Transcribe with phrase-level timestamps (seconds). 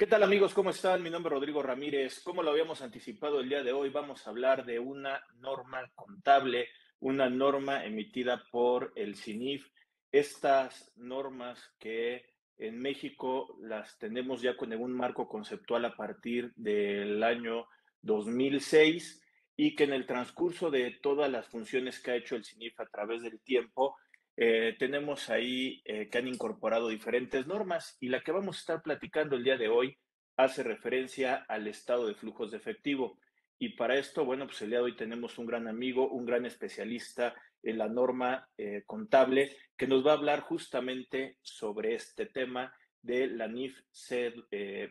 [0.00, 0.54] ¿Qué tal amigos?
[0.54, 1.02] ¿Cómo están?
[1.02, 2.20] Mi nombre es Rodrigo Ramírez.
[2.20, 6.68] Como lo habíamos anticipado el día de hoy, vamos a hablar de una norma contable,
[7.00, 9.68] una norma emitida por el CINIF.
[10.10, 12.24] Estas normas que
[12.56, 17.66] en México las tenemos ya con un marco conceptual a partir del año
[18.00, 19.22] 2006
[19.54, 22.86] y que en el transcurso de todas las funciones que ha hecho el CINIF a
[22.86, 23.98] través del tiempo,
[24.36, 28.82] eh, tenemos ahí eh, que han incorporado diferentes normas y la que vamos a estar
[28.82, 29.98] platicando el día de hoy
[30.36, 33.18] hace referencia al estado de flujos de efectivo.
[33.58, 36.46] Y para esto, bueno, pues el día de hoy tenemos un gran amigo, un gran
[36.46, 42.72] especialista en la norma eh, contable que nos va a hablar justamente sobre este tema
[43.02, 44.32] de la NIF, C,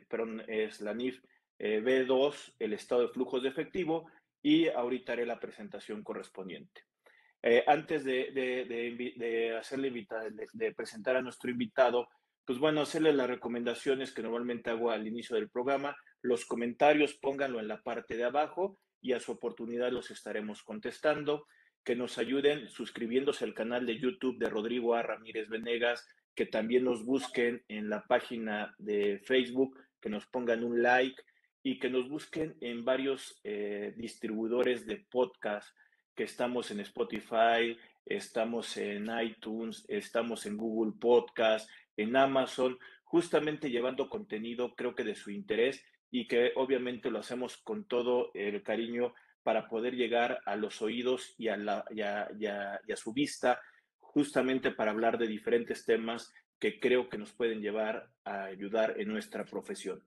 [0.07, 1.23] perdón, es la NIF
[1.59, 4.09] B2, el estado de flujos de efectivo,
[4.41, 6.88] y ahorita haré la presentación correspondiente.
[7.41, 9.91] Eh, antes de, de, de, hacerle
[10.53, 12.09] de, presentar a nuestro invitado,
[12.45, 15.95] pues bueno, hacerle las recomendaciones que normalmente hago al inicio del programa.
[16.21, 21.45] Los comentarios pónganlo en la parte de abajo y a su oportunidad los estaremos contestando.
[21.83, 25.01] Que nos ayuden suscribiéndose al canal de YouTube de Rodrigo A.
[25.01, 30.83] Ramírez Venegas, que también nos busquen en la página de Facebook, que nos pongan un
[30.83, 31.21] like
[31.63, 35.69] y que nos busquen en varios eh, distribuidores de podcast
[36.15, 44.09] que estamos en Spotify, estamos en iTunes, estamos en Google Podcast, en Amazon, justamente llevando
[44.09, 49.13] contenido, creo que de su interés y que obviamente lo hacemos con todo el cariño
[49.43, 53.61] para poder llegar a los oídos y a, la, y a, su vista,
[53.99, 59.07] justamente para hablar de diferentes temas que creo que nos pueden llevar a ayudar en
[59.07, 60.03] nuestra profesión.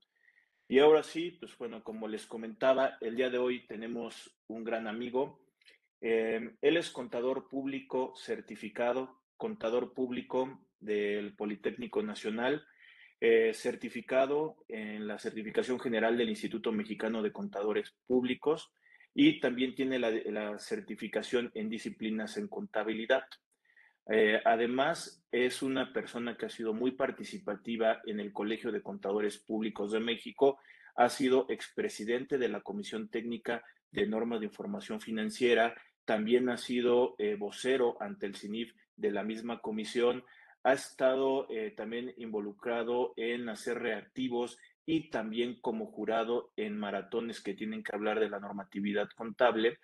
[0.69, 4.86] Y ahora sí, pues bueno, como les comentaba, el día de hoy tenemos un gran
[4.86, 5.41] amigo,
[6.05, 12.67] Em, él es contador público certificado, contador público del Politécnico Nacional,
[13.20, 18.73] eh, certificado en la certificación general del Instituto Mexicano de Contadores Públicos
[19.14, 23.23] y también tiene la, certificación en disciplinas en contabilidad.
[24.11, 29.39] Eh, además, es una persona que ha sido muy participativa en el Colegio de Contadores
[29.39, 30.58] Públicos de México,
[30.96, 35.77] ha sido expresidente de la Comisión Técnica de Normas de Información Financiera
[36.12, 40.23] también ha sido eh, vocero ante el CINIF de la misma comisión,
[40.62, 47.55] ha estado eh, también involucrado en hacer reactivos y también como jurado en maratones que
[47.55, 49.78] tienen que hablar de la normatividad contable.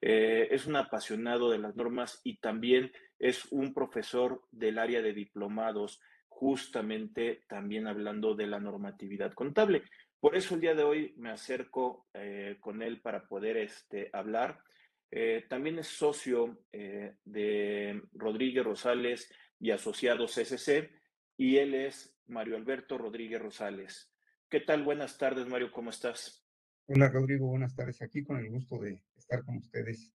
[0.00, 5.12] Eh, es un apasionado de las normas y también es un profesor del área de
[5.12, 9.82] diplomados, justamente también hablando de la normatividad contable.
[10.18, 12.06] Por eso el día de hoy me acerco
[12.60, 14.58] con él para poder este, hablar
[15.16, 20.90] eh, también es socio eh, de Rodríguez Rosales y Asociados SC
[21.36, 24.12] y él es Mario Alberto Rodríguez Rosales.
[24.50, 24.82] ¿Qué tal?
[24.82, 26.44] Buenas tardes, Mario, ¿cómo estás?
[26.88, 28.02] Hola, Rodrigo, buenas tardes.
[28.02, 30.12] Aquí con el gusto de estar con ustedes.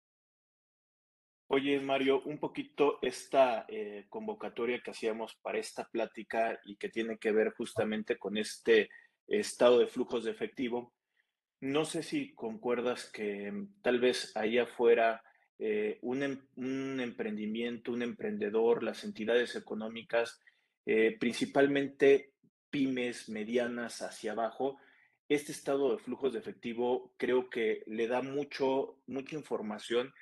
[1.46, 7.20] Oye, Mario, un poquito esta eh, convocatoria que hacíamos para esta plática y que tiene
[7.20, 8.90] que ver justamente con este
[9.28, 10.96] estado de flujos de efectivo.
[11.60, 15.24] No sé si concuerdas que mm, tal vez ahí afuera
[15.60, 20.40] eh, em, un, emprendimiento, un emprendedor, las entidades económicas,
[20.86, 22.34] eh, principalmente
[22.70, 24.78] pymes medianas hacia abajo,
[25.30, 30.14] este estado de flujos de efectivo creo que le da mucho, mucha información,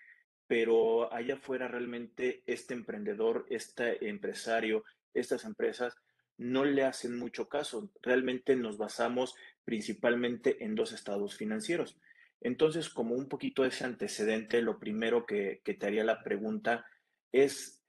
[0.48, 5.96] pero allá afuera realmente este emprendedor, este empresario, estas empresas
[6.38, 7.92] no le hacen mucho caso.
[8.02, 9.36] Realmente nos basamos
[9.66, 11.98] principalmente en dos estados financieros.
[12.42, 16.86] Entonces, como un poquito ese antecedente, lo primero que, te haría la pregunta
[17.32, 17.84] es,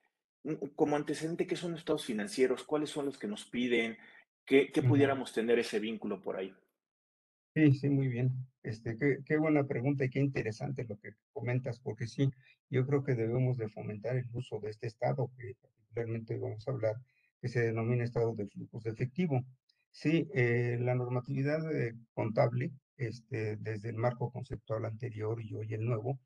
[0.44, 2.64] mm, como antecedente, ¿qué son los estados financieros?
[2.64, 3.98] ¿Cuáles son los que nos piden?
[4.46, 6.54] ¿Qué, pudiéramos tener ese vínculo por ahí?
[7.54, 8.30] Sí, sí, muy bien.
[8.62, 12.30] Este, qué, qué, buena pregunta y qué interesante lo que comentas, porque sí,
[12.70, 16.70] yo creo que debemos de fomentar el uso de este estado, que particularmente vamos a
[16.70, 16.96] hablar,
[17.40, 19.44] que se denomina estado de flujos de efectivo.
[19.96, 25.86] Sí, eh, la normatividad eh, contable, este, desde el marco conceptual anterior y hoy el
[25.86, 26.20] nuevo,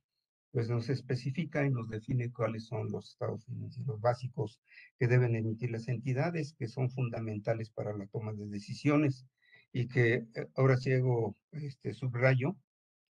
[0.50, 4.60] pues nos especifica y nos define cuáles son los estados financieros básicos
[4.98, 9.24] que deben emitir las entidades, que son fundamentales para la toma de decisiones.
[9.72, 12.56] Y que eh, ahora sí hago este subrayo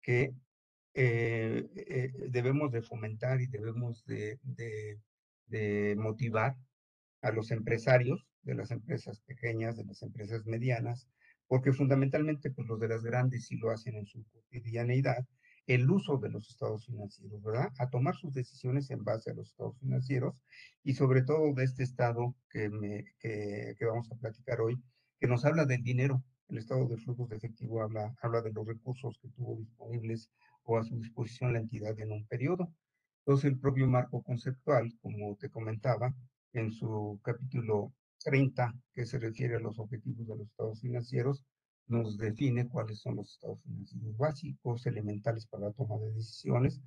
[0.01, 0.33] que
[0.93, 4.39] debemos de fomentar y debemos de,
[5.45, 6.57] de motivar
[7.21, 11.07] a los empresarios de las empresas pequeñas, de las empresas medianas,
[11.47, 15.25] porque fundamentalmente pues los de las grandes sí lo hacen en su cotidianeidad,
[15.67, 17.71] el uso de los estados financieros, ¿verdad?
[17.77, 20.43] A tomar sus decisiones en base a los estados financieros
[20.83, 22.69] y sobre todo de este estado que,
[23.19, 24.81] que, que vamos a platicar hoy,
[25.19, 28.65] que nos habla del dinero, El estado de flujos de efectivo habla, habla de los
[28.65, 30.31] recursos que tuvo disponibles
[30.63, 32.73] o a su disposición la entidad en un periodo.
[33.19, 36.15] Entonces, el propio marco conceptual, como te comentaba,
[36.53, 37.93] en su capítulo
[38.23, 41.45] 30, que se refiere a los objetivos de los estados financieros,
[41.87, 46.79] nos define cuáles son los estados financieros básicos, elementales para la toma de decisiones,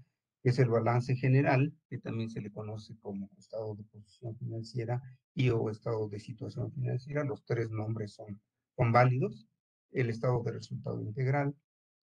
[0.43, 5.03] que es el balance general, que también se le conoce como estado de posición financiera
[5.35, 7.25] y o estado de situación financiera.
[7.25, 8.41] Los tres nombres son,
[8.77, 9.47] son válidos.
[9.91, 11.55] El estado de resultado integral,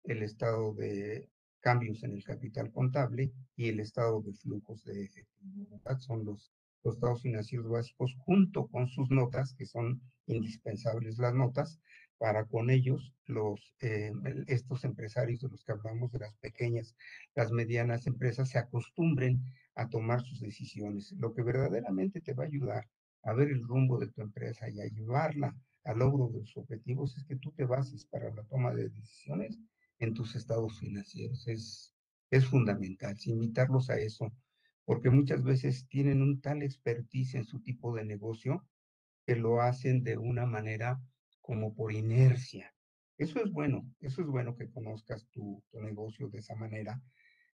[0.05, 1.29] el estado de
[1.61, 5.81] cambios en el capital contable y el estado de flujos de efectivo.
[5.99, 6.53] Son los,
[6.85, 11.81] los estados financieros básicos junto con sus notas, que son indispensables las notas,
[12.19, 14.13] para con ellos, los, eh,
[14.49, 16.97] estos empresarios de los que hablamos, de las pequeñas,
[17.35, 19.43] las medianas empresas, se acostumbren
[19.77, 21.13] a tomar sus decisiones.
[21.13, 22.89] Lo que verdaderamente te va a ayudar
[23.23, 27.17] a ver el rumbo de tu empresa y a llevarla al logro de sus objetivos
[27.17, 29.59] es que tú te bases para la toma de decisiones
[30.01, 31.47] en tus estados financieros.
[31.47, 31.95] Es,
[32.31, 34.33] es fundamental, invitarlos a eso,
[34.89, 38.67] porque muchas veces tienen un tal expertise en su tipo de negocio
[39.27, 40.99] que lo hacen de una manera
[41.43, 42.75] como por inercia.
[43.19, 47.03] Eso es bueno, eso es bueno que conozcas tu, tu negocio de esa manera,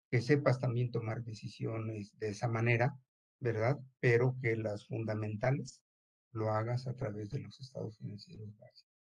[0.08, 2.96] que sepas también tomar decisiones de esa manera,
[3.40, 3.80] ¿verdad?
[3.98, 5.82] Pero que las fundamentales
[6.30, 8.94] lo hagas a través de los estados financieros básicos.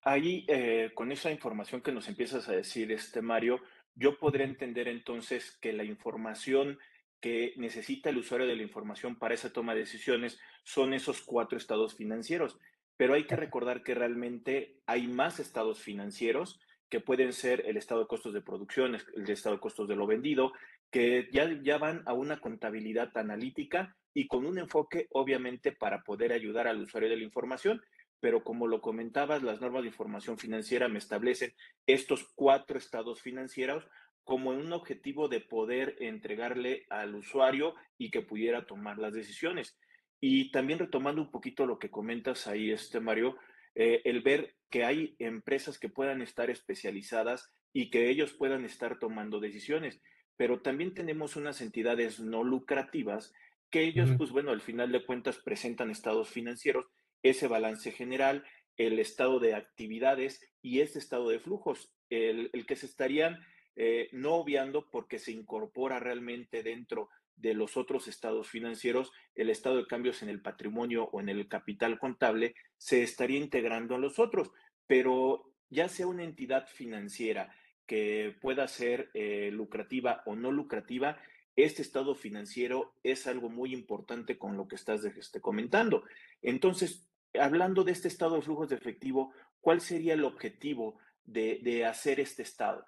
[0.00, 3.60] Ahí, eh, con esa información que nos empiezas a decir, este Mario,
[3.94, 6.78] yo podré entender entonces que la información
[7.24, 11.56] que necesita el usuario de la información para esa toma de decisiones son esos cuatro
[11.56, 12.58] estados financieros.
[12.98, 16.60] Pero hay que recordar que realmente hay más estados financieros
[16.90, 20.06] que pueden ser el estado de costos de producción, el estado de costos de lo
[20.06, 20.52] vendido,
[20.90, 26.30] que ya, ya van a una contabilidad analítica y con un enfoque, obviamente, para poder
[26.30, 27.80] ayudar al usuario de la información.
[28.20, 31.54] Pero como lo comentabas, las normas de información financiera me establecen
[31.86, 33.86] estos cuatro estados financieros
[34.24, 39.78] como un objetivo de poder entregarle al usuario y que pudiera tomar las decisiones.
[40.20, 43.36] Y también retomando un poquito lo que comentas ahí, este Mario,
[43.74, 48.98] eh, el ver que hay empresas que puedan estar especializadas y que ellos puedan estar
[48.98, 50.00] tomando decisiones,
[50.36, 53.32] pero también tenemos unas entidades no lucrativas
[53.70, 56.86] que ellos, pues bueno, al final de cuentas presentan estados financieros,
[57.22, 58.44] ese balance general,
[58.76, 63.44] el estado de actividades y ese estado de flujos, el, el que se estarían
[63.76, 69.76] eh, no obviando porque se incorpora realmente dentro de los otros estados financieros, el estado
[69.76, 74.18] de cambios en el patrimonio o en el capital contable se estaría integrando a los
[74.18, 74.50] otros,
[74.86, 77.54] pero ya sea una entidad financiera
[77.86, 81.18] que pueda ser eh, lucrativa o no lucrativa,
[81.56, 86.04] este estado financiero es algo muy importante con lo que estás este, comentando.
[86.42, 91.84] Entonces, hablando de este estado de flujos de efectivo, ¿cuál sería el objetivo de, de
[91.84, 92.84] hacer este estado?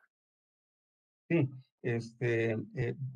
[1.29, 1.49] Sí,
[1.83, 2.59] este, eh,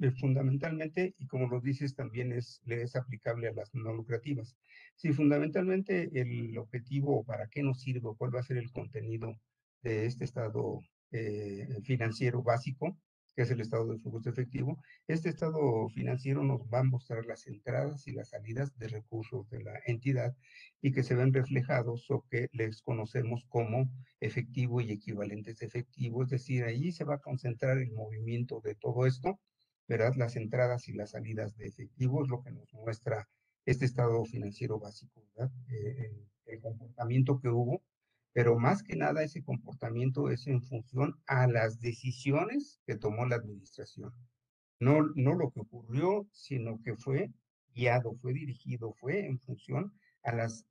[0.01, 4.57] eh, fundamentalmente, y como lo dices, también es, le es aplicable a las no lucrativas.
[4.97, 9.41] Sí, fundamentalmente el objetivo, para qué nos sirve, cuál va a ser el contenido
[9.83, 10.81] de este estado
[11.13, 12.99] eh, financiero básico,
[13.35, 14.83] que es el estado de flujos de efectivo.
[15.07, 19.63] Este estado financiero nos va a mostrar las entradas y las salidas de recursos de
[19.63, 20.37] la entidad
[20.81, 26.23] y que se ven reflejados o que les conocemos como efectivo y equivalentes de efectivo.
[26.23, 29.41] Es decir, ahí se va a concentrar el movimiento de todo esto,
[29.89, 30.15] ¿verdad?
[30.17, 33.29] Las entradas y las salidas de efectivo es lo que nos muestra
[33.67, 35.53] este estado financiero básico, ¿verdad?
[35.69, 36.13] Eh,
[36.47, 37.83] el comportamiento que hubo
[38.33, 43.37] pero más que nada ese comportamiento es en función a las decisiones que tomó la
[43.37, 44.13] administración.
[44.79, 47.31] No, no lo que ocurrió, sino que fue
[47.75, 50.65] guiado, fue dirigido, fue en función a las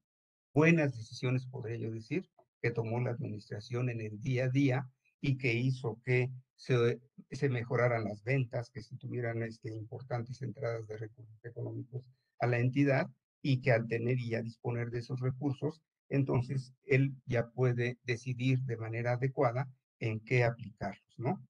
[0.54, 2.30] buenas decisiones, podría yo decir,
[2.62, 4.89] que tomó la administración en el día a día
[5.22, 10.98] y que hizo que se, mejoraran las ventas, que se tuvieran este, importantes entradas de
[10.98, 12.04] recursos económicos
[12.39, 13.08] a la entidad
[13.42, 18.60] y que al tener y ya disponer de esos recursos, entonces él ya puede decidir
[18.63, 21.42] de manera adecuada en qué aplicarlos, ¿no?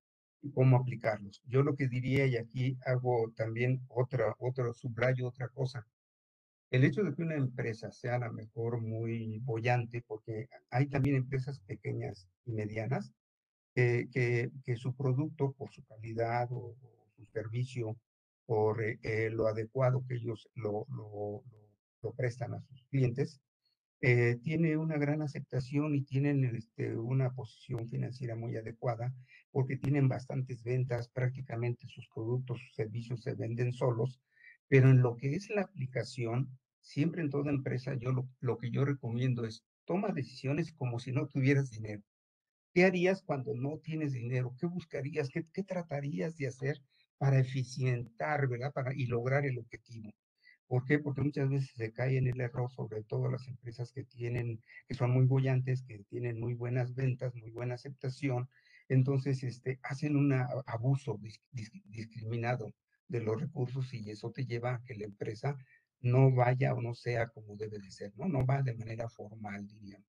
[0.42, 1.42] Y cómo aplicarlos.
[1.46, 5.86] Yo lo que diría, y aquí hago también otra, otro subrayo, otra cosa.
[6.70, 11.16] El hecho de que una empresa sea a lo mejor muy bollante, porque hay también
[11.16, 13.12] empresas pequeñas y medianas
[13.74, 16.76] que, que, su producto, por su calidad o,
[17.16, 17.96] su servicio,
[18.46, 21.42] por eh, lo adecuado que ellos lo, lo,
[22.02, 23.40] lo prestan a sus clientes,
[24.02, 29.12] eh, tiene una gran aceptación y tienen este, una posición financiera muy adecuada
[29.50, 34.20] porque tienen bastantes ventas, prácticamente sus productos, sus servicios se venden solos,
[34.68, 38.70] pero en lo que es la aplicación, siempre en toda empresa, yo lo, lo que
[38.70, 42.02] yo recomiendo es toma decisiones como si no tuvieras dinero.
[42.72, 44.54] ¿Qué harías cuando no tienes dinero?
[44.58, 45.28] ¿Qué buscarías?
[45.28, 46.80] ¿Qué, qué tratarías de hacer
[47.18, 48.72] para eficientar, ¿verdad?
[48.72, 50.10] Para, y lograr el objetivo.
[50.70, 51.00] ¿Por qué?
[51.00, 54.94] Porque muchas veces se cae en el error, sobre todo las empresas que tienen, que
[54.94, 58.48] son muy bollantes, que tienen muy buenas ventas, muy buena aceptación,
[58.88, 60.32] entonces este, hacen un
[60.66, 61.18] abuso
[61.86, 62.72] discriminado
[63.08, 65.56] de los recursos y eso te lleva a que la empresa
[66.02, 68.28] no vaya o no sea como debe de ser, ¿no?
[68.28, 70.09] No va de manera formal, diríamos.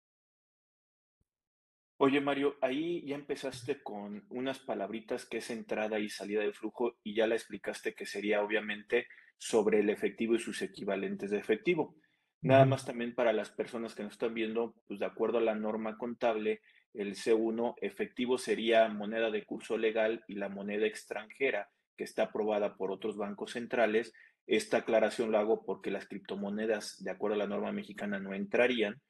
[1.98, 6.98] Oye, Mario, ahí ya empezaste con unas palabritas que es entrada y salida de flujo
[7.02, 9.06] y ya la explicaste que sería obviamente
[9.38, 11.96] sobre el efectivo y sus equivalentes de efectivo.
[12.42, 15.54] Nada más también para las personas que nos están viendo, pues de acuerdo a la
[15.54, 16.60] norma contable,
[16.92, 22.76] el C1 efectivo sería moneda de curso legal y la moneda extranjera que está aprobada
[22.76, 24.12] por otros bancos centrales.
[24.46, 29.00] Esta aclaración la hago porque las criptomonedas, de acuerdo a la norma mexicana, no entrarían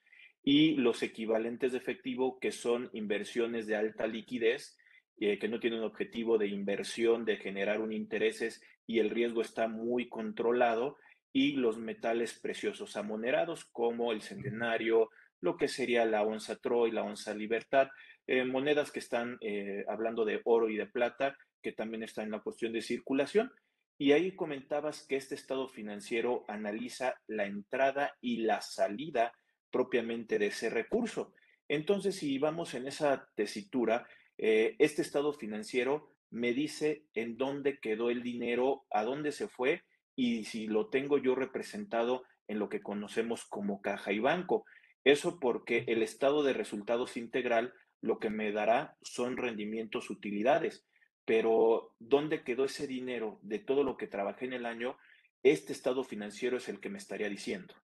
[0.48, 4.78] y los equivalentes de efectivo, que son inversiones de alta liquidez,
[5.18, 9.66] eh, que no tienen objetivo de inversión, de generar un intereses y el riesgo está
[9.66, 10.98] muy controlado,
[11.32, 15.10] y los metales preciosos amonerados, como el centenario,
[15.40, 17.88] lo que sería la onza Troy, la onza Libertad,
[18.28, 22.30] eh, monedas que están eh, hablando de oro y de plata, que también están en
[22.30, 23.50] la cuestión de circulación.
[23.98, 29.32] Y ahí comentabas que este estado financiero analiza la entrada y la salida
[29.76, 31.34] propiamente de ese recurso.
[31.68, 38.08] Entonces, si vamos en esa tesitura, eh, este estado financiero me dice en dónde quedó
[38.08, 39.82] el dinero, a dónde se fue
[40.16, 44.64] y si lo tengo yo representado en lo que conocemos como caja y banco.
[45.04, 50.86] Eso porque el estado de resultados integral lo que me dará son rendimientos, utilidades.
[51.26, 54.96] Pero ¿dónde quedó ese dinero de todo lo que trabajé en el año?
[55.42, 57.74] Este estado financiero es el que me estaría diciendo.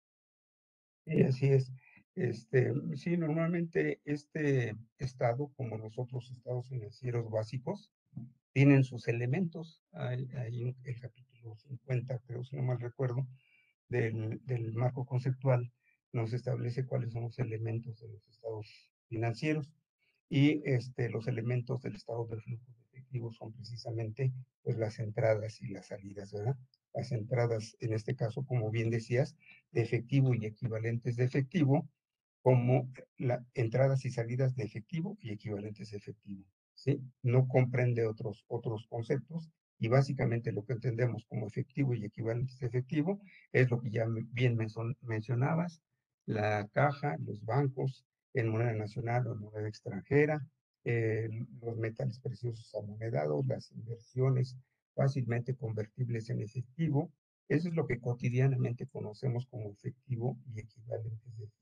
[1.04, 1.70] Sí, así es.
[2.14, 7.90] Este, sí, normalmente este estado, como los otros estados financieros básicos,
[8.52, 9.82] tienen sus elementos.
[9.92, 10.28] Hay,
[10.84, 13.26] el capítulo 50, creo, si no mal recuerdo,
[13.88, 15.72] del, del, marco conceptual,
[16.12, 19.72] nos establece cuáles son los elementos de los estados financieros
[20.28, 25.60] y este, los elementos del estado de flujo de efectivo son precisamente pues, las entradas
[25.60, 26.56] y las salidas, ¿verdad?
[26.94, 29.36] Las entradas, en este caso, como bien decías,
[29.72, 31.88] de efectivo y equivalentes de efectivo,
[32.42, 36.44] como la, entradas y salidas de efectivo y equivalentes efectivo.
[36.74, 37.00] ¿sí?
[37.22, 42.66] No comprende otros, otros conceptos y básicamente lo que entendemos como efectivo y equivalentes de
[42.66, 43.20] efectivo
[43.52, 44.56] es lo que ya bien
[45.00, 45.82] mencionabas,
[46.26, 50.46] la caja, los bancos en moneda nacional o en moneda extranjera,
[50.84, 51.28] eh,
[51.60, 54.56] los metales preciosos amonedados, las inversiones
[54.94, 57.10] fácilmente convertibles en efectivo.
[57.48, 61.61] Eso es lo que cotidianamente conocemos como efectivo y equivalentes de efectivo.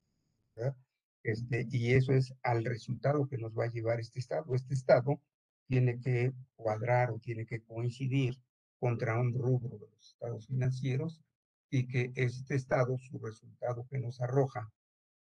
[1.23, 4.55] Este, y eso es al resultado que nos va a llevar este Estado.
[4.55, 5.21] Este Estado
[5.67, 8.37] tiene que cuadrar o tiene que coincidir
[8.79, 11.21] contra un rubro de los estados financieros
[11.69, 14.71] y que este Estado, su resultado que nos arroja,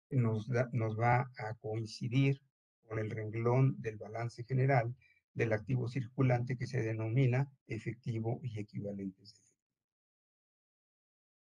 [0.09, 2.41] nos, nos va a coincidir
[2.83, 4.95] con el renglón del balance general
[5.33, 9.46] del activo circulante que se denomina efectivo y equivalentes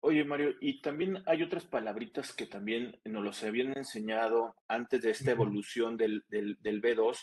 [0.09, 5.11] Oye, Mario, y también hay otras palabritas que también nos los habían enseñado antes de
[5.11, 7.19] esta evolución del, del, B2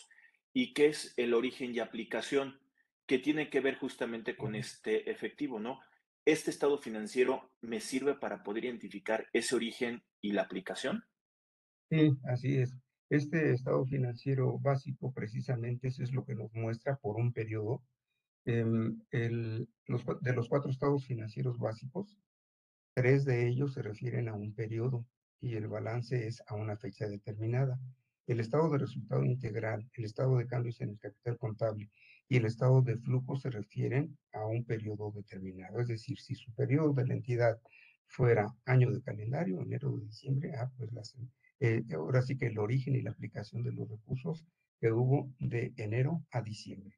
[0.52, 2.60] y que es el origen y aplicación,
[3.06, 5.80] que tiene que ver justamente con este efectivo, ¿no?
[6.25, 11.06] ¿Este estado financiero me sirve para poder identificar ese origen y la aplicación?
[11.90, 12.75] Sí, así es.
[13.10, 17.82] Este estado financiero básico, precisamente, eso es lo que nos muestra por un periodo.
[18.44, 22.20] Em, el, los, de los cuatro estados financieros básicos,
[22.96, 25.06] Tres de ellos se refieren a un periodo
[25.42, 27.80] y el balance es a una fecha determinada.
[28.28, 31.90] El estado de resultado integral, el estado de cambios en el capital contable
[32.30, 35.80] y el estado de flujo se refieren a un periodo determinado.
[35.80, 37.60] Es decir, si su periodo de la entidad
[38.06, 40.92] fuera año de calendario, enero o diciembre, ah, pues
[41.62, 44.46] eh, ahora sí que el origen y la aplicación de los recursos
[44.80, 46.96] que hubo de enero a diciembre.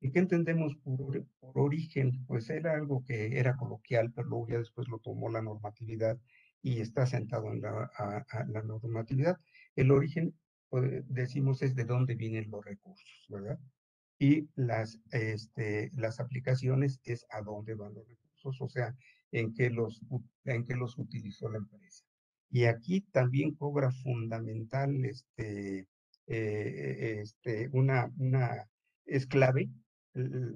[0.00, 2.24] ¿Y qué entendemos por, origen?
[2.26, 6.18] Pues era algo que era coloquial, pero luego ya después lo tomó la normatividad
[6.62, 9.38] y está sentado en la, normatividad.
[9.74, 10.34] El origen,
[10.68, 13.58] pues, decimos, es de dónde vienen los recursos, ¿verdad?
[14.18, 18.94] Y las, este, las aplicaciones es a dónde van los recursos, o sea,
[19.32, 20.00] en qué los,
[20.44, 22.04] en qué los utilizó la empresa.
[22.50, 25.86] Y aquí también cobra fundamental este,
[26.26, 28.68] eh, este, una, una,
[29.04, 29.70] es clave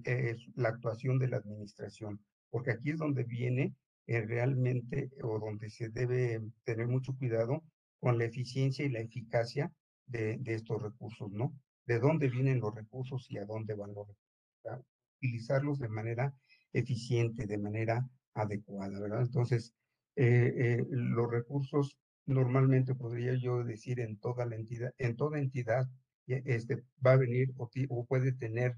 [0.04, 3.74] es la actuación de la administración, porque aquí es donde viene
[4.06, 7.62] eh, realmente o donde se debe tener mucho cuidado
[8.00, 9.72] con la eficiencia y la eficacia
[10.06, 11.54] de, estos recursos, ¿no?
[11.86, 14.86] De dónde vienen los recursos y a dónde van los recursos.
[15.18, 16.34] Utilizarlos de manera
[16.72, 18.04] eficiente, de manera
[18.34, 19.22] adecuada, ¿verdad?
[19.22, 19.72] Entonces,
[20.16, 25.86] eh, eh, los recursos normalmente podría yo decir en toda la entidad, en toda entidad,
[26.26, 28.76] este, va a venir o puede tener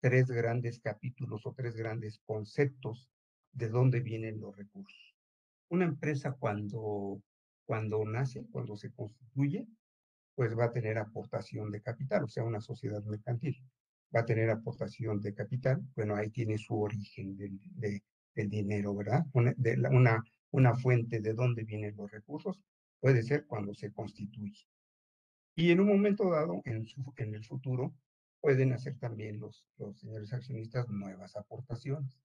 [0.00, 3.10] tres grandes capítulos o tres grandes conceptos
[3.52, 5.14] de dónde vienen los recursos.
[5.68, 7.22] Una empresa cuando,
[7.66, 9.66] cuando nace, cuando se constituye,
[10.34, 13.56] pues va a tener aportación de capital, o sea, una sociedad mercantil.
[14.14, 18.02] Va a tener aportación de capital, bueno, ahí tiene su origen del,
[18.34, 19.26] dinero, ¿verdad?
[19.34, 22.58] Una, de una, una fuente de dónde vienen los recursos
[23.00, 24.66] puede ser cuando se constituye.
[25.54, 27.92] Y en un momento dado, en, su, en el futuro,
[28.40, 29.66] pueden hacer también los,
[29.96, 32.18] señores accionistas nuevas aportaciones.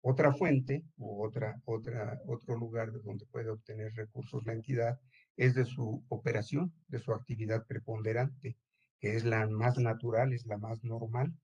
[0.00, 5.00] Otra fuente u otra, otra, otro lugar de donde puede obtener recursos la entidad
[5.36, 8.56] es de su operación, de su actividad preponderante,
[9.00, 11.34] que es la más natural, es la más normal.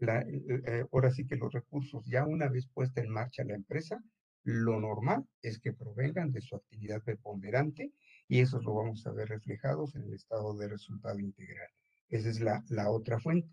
[0.00, 4.02] Eh, eh, ahora sí que los recursos, ya una vez puesta en marcha la empresa,
[4.44, 7.92] lo normal es que provengan de su actividad preponderante
[8.28, 11.70] y eso lo vamos a ver reflejados en el estado de resultado integral.
[12.08, 13.48] Esa es la, la otra fuente.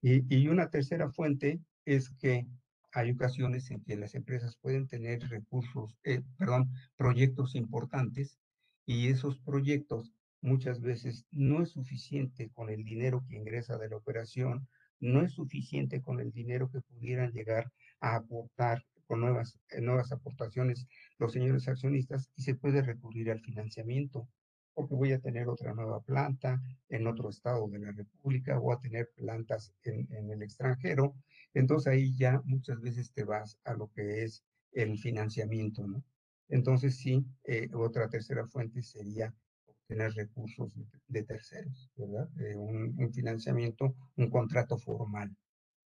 [0.00, 2.46] Y, y, una tercera fuente es que
[2.92, 8.38] hay ocasiones en que las empresas pueden tener recursos, eh, perdón, proyectos importantes
[8.84, 13.96] y esos proyectos muchas veces no es suficiente con el dinero que ingresa de la
[13.96, 14.68] operación,
[15.00, 20.12] no es suficiente con el dinero que pudieran llegar a aportar con nuevas, eh, nuevas
[20.12, 20.86] aportaciones
[21.18, 24.28] los señores accionistas y se puede recurrir al financiamiento,
[24.74, 28.80] porque voy a tener otra nueva planta en otro estado de la República, o a
[28.80, 31.14] tener plantas en, en el extranjero.
[31.54, 36.04] Entonces ahí ya muchas veces te vas a lo que es el financiamiento, ¿no?
[36.48, 39.34] Entonces sí, eh, otra tercera fuente sería
[39.66, 42.28] obtener recursos de, de terceros, ¿verdad?
[42.40, 45.34] Eh, un, un, financiamiento, un contrato formal,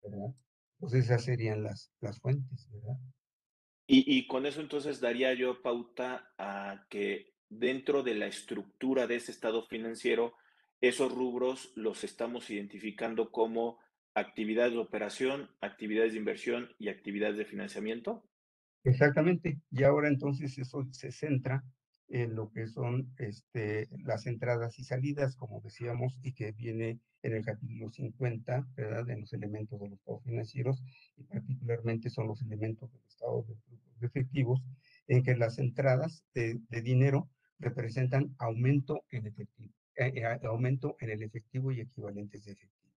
[0.03, 0.33] ¿verdad?
[0.79, 2.97] Pues esas serían las, las fuentes, ¿verdad?
[3.89, 9.15] Y, y, con eso entonces daría yo pauta a que dentro de la estructura de
[9.15, 10.33] ese estado financiero,
[10.81, 13.79] esos rubros los estamos identificando como
[14.13, 18.23] actividades de operación, actividades de inversión y actividades de financiamiento.
[18.83, 19.59] Exactamente.
[19.71, 21.63] Y ahora entonces eso se centra
[22.09, 27.33] en lo que son este, las entradas y salidas, como decíamos, y que viene en
[27.33, 29.09] el capítulo 50, ¿verdad?
[29.09, 30.81] En los elementos de los estados financieros,
[31.17, 33.55] y particularmente son los elementos del estado de
[33.99, 34.61] de efectivos,
[35.07, 41.09] en que las entradas de, de dinero representan aumento en efectivo, eh, eh, aumento en
[41.09, 42.93] el efectivo y equivalentes de efectivo.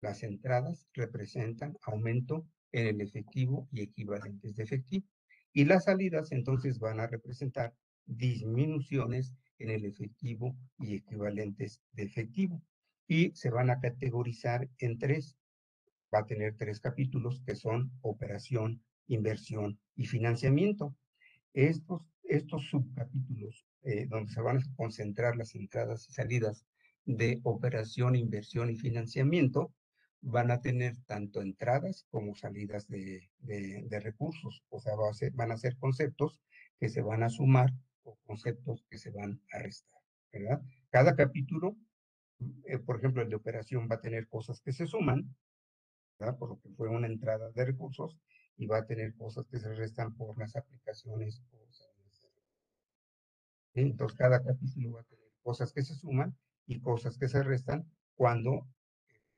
[0.00, 5.06] Las entradas representan aumento en el efectivo y equivalentes de efectivo.
[5.52, 7.74] Y las salidas entonces van a representar
[8.06, 12.62] disminuciones en el efectivo y equivalentes de efectivo.
[13.06, 15.36] Y se van a categorizar en tres.
[16.12, 20.96] Va a tener tres capítulos que son operación, inversión y financiamiento.
[21.52, 26.66] Estos, estos subcapítulos eh, donde se van a concentrar las entradas y salidas
[27.04, 29.72] de operación, inversión y financiamiento,
[30.20, 34.62] van a tener tanto entradas como salidas de, de, de recursos.
[34.68, 36.40] O sea, va a ser, van a ser conceptos
[36.78, 37.70] que se van a sumar
[38.04, 40.00] o conceptos que se van a restar,
[40.32, 40.62] ¿verdad?
[40.90, 41.76] Cada capítulo,
[42.66, 45.34] eh, por ejemplo, el de operación va a tener cosas que se suman,
[46.18, 46.38] ¿verdad?
[46.38, 48.16] Por lo que fue una entrada de recursos,
[48.56, 51.42] y va a tener cosas que se restan por las aplicaciones.
[51.52, 51.61] O
[53.74, 57.86] Entonces, cada capítulo va a tener cosas que se suman y cosas que se restan
[58.14, 58.68] cuando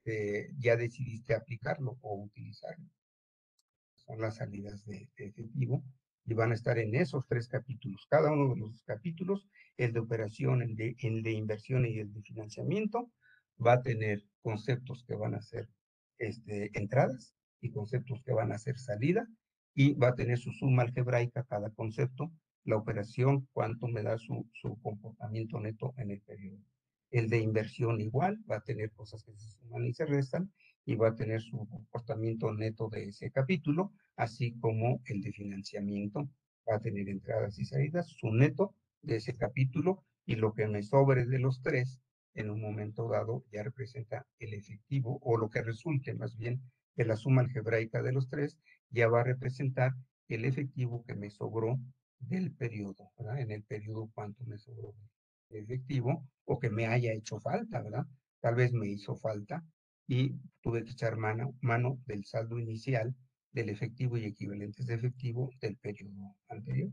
[0.04, 2.88] eh, ya decidiste aplicarlo o utilizarlo.
[3.94, 5.82] Son las salidas de, efectivo
[6.26, 8.06] y van a estar en esos tres capítulos.
[8.10, 12.12] Cada uno de los capítulos, el de operación, el de, el de inversión y el
[12.12, 13.10] de financiamiento,
[13.64, 15.68] va a tener conceptos que van a ser
[16.18, 19.26] este, entradas y conceptos que van a ser salida
[19.74, 22.30] y va a tener su suma algebraica cada concepto,
[22.64, 26.62] la operación, cuánto me da su, su comportamiento neto en el periodo.
[27.10, 30.52] El de inversión igual, va a tener cosas que se suman y se restan
[30.84, 36.28] y va a tener su comportamiento neto de ese capítulo, así como el de financiamiento
[36.68, 40.82] va a tener entradas y salidas, su neto de ese capítulo y lo que me
[40.82, 42.00] sobre de los tres
[42.34, 46.60] en un momento dado ya representa el efectivo o lo que resulte más bien
[46.96, 48.58] de la suma algebraica de los tres
[48.90, 49.92] ya va a representar
[50.28, 51.78] el efectivo que me sobró
[52.28, 53.40] del periodo, ¿verdad?
[53.40, 54.94] En el periodo cuánto me sobró
[55.50, 58.04] efectivo o que me haya hecho falta, ¿verdad?
[58.40, 59.62] Tal vez me hizo falta
[60.06, 63.14] y tuve que echar mano, mano del saldo inicial
[63.52, 66.90] del efectivo y equivalentes de efectivo del periodo anterior.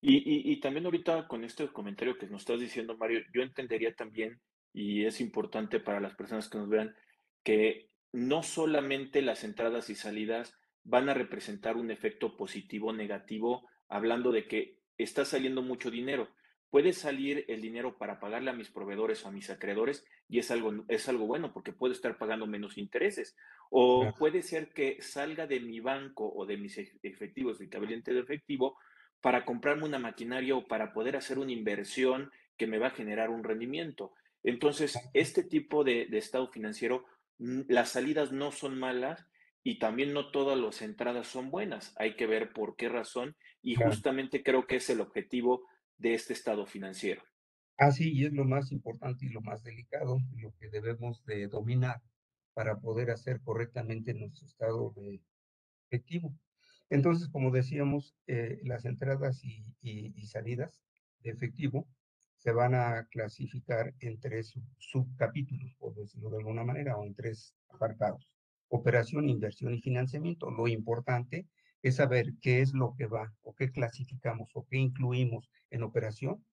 [0.00, 4.40] Y, y, también ahorita con este comentario que nos estás diciendo, Mario, yo entendería también,
[4.72, 6.94] y es importante para las personas que nos vean,
[7.42, 13.66] que no solamente las entradas y salidas van a representar un efecto positivo o negativo,
[13.88, 16.28] hablando de que está saliendo mucho dinero.
[16.70, 20.50] Puede salir el dinero para pagarle a mis proveedores o a mis acreedores y es
[20.50, 23.36] algo, es algo bueno porque puedo estar pagando menos intereses.
[23.70, 28.20] O puede ser que salga de mi banco o de mis efectivos, de equivalente de
[28.20, 28.76] efectivo,
[29.20, 33.30] para comprarme una maquinaria o para poder hacer una inversión que me va a generar
[33.30, 34.12] un rendimiento.
[34.42, 37.04] Entonces, este tipo de, de estado financiero,
[37.38, 39.26] las salidas no son malas
[39.66, 41.92] y también no todas las entradas son buenas.
[41.96, 45.64] Hay que ver por qué razón y justamente creo que es el objetivo
[45.98, 47.20] de este estado financiero.
[47.76, 52.00] Así, y es lo más importante y lo más delicado, lo que debemos de dominar
[52.54, 55.20] para poder hacer correctamente nuestro estado de
[55.88, 56.32] efectivo.
[56.88, 60.80] Entonces, como decíamos, eh, las entradas y, y, salidas
[61.24, 61.88] de efectivo
[62.36, 67.52] se van a clasificar en tres subcapítulos, por decirlo de alguna manera, o en tres
[67.68, 68.35] apartados
[68.68, 70.50] operación, inversión y financiamiento.
[70.50, 71.46] Lo importante
[71.82, 76.44] es saber qué es lo que va o qué clasificamos o qué incluimos en operación,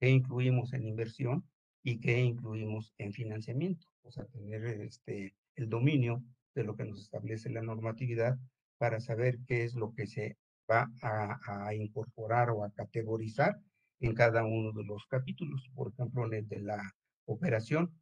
[0.00, 1.44] qué incluimos en inversión
[1.82, 3.86] y qué incluimos en financiamiento.
[4.02, 6.22] O sea, tener este, el dominio
[6.54, 8.38] de lo que nos establece la normatividad
[8.78, 10.36] para saber qué es lo que se
[10.70, 13.60] va a, a incorporar o a categorizar
[14.00, 15.70] en cada uno de los capítulos.
[15.74, 16.94] Por ejemplo, en el de la
[17.26, 17.92] operación,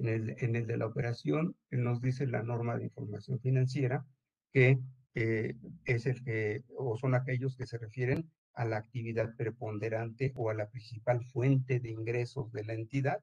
[0.00, 4.04] en el, de la operación nos dice la norma de información financiera
[4.52, 4.78] que
[5.14, 10.50] eh, es el que, o son aquellos que se refieren a la actividad preponderante o
[10.50, 13.22] a la principal fuente de ingresos de la entidad.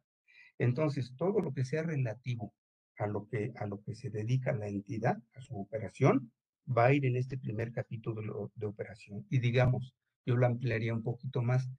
[0.58, 2.54] Entonces, todo lo que sea relativo
[2.98, 6.32] a lo que, a lo que se dedica la entidad, a su operación,
[6.68, 9.26] va a ir en este primer capítulo de, de operación.
[9.30, 9.94] Y digamos,
[10.26, 11.70] yo lo ampliaría un poquito más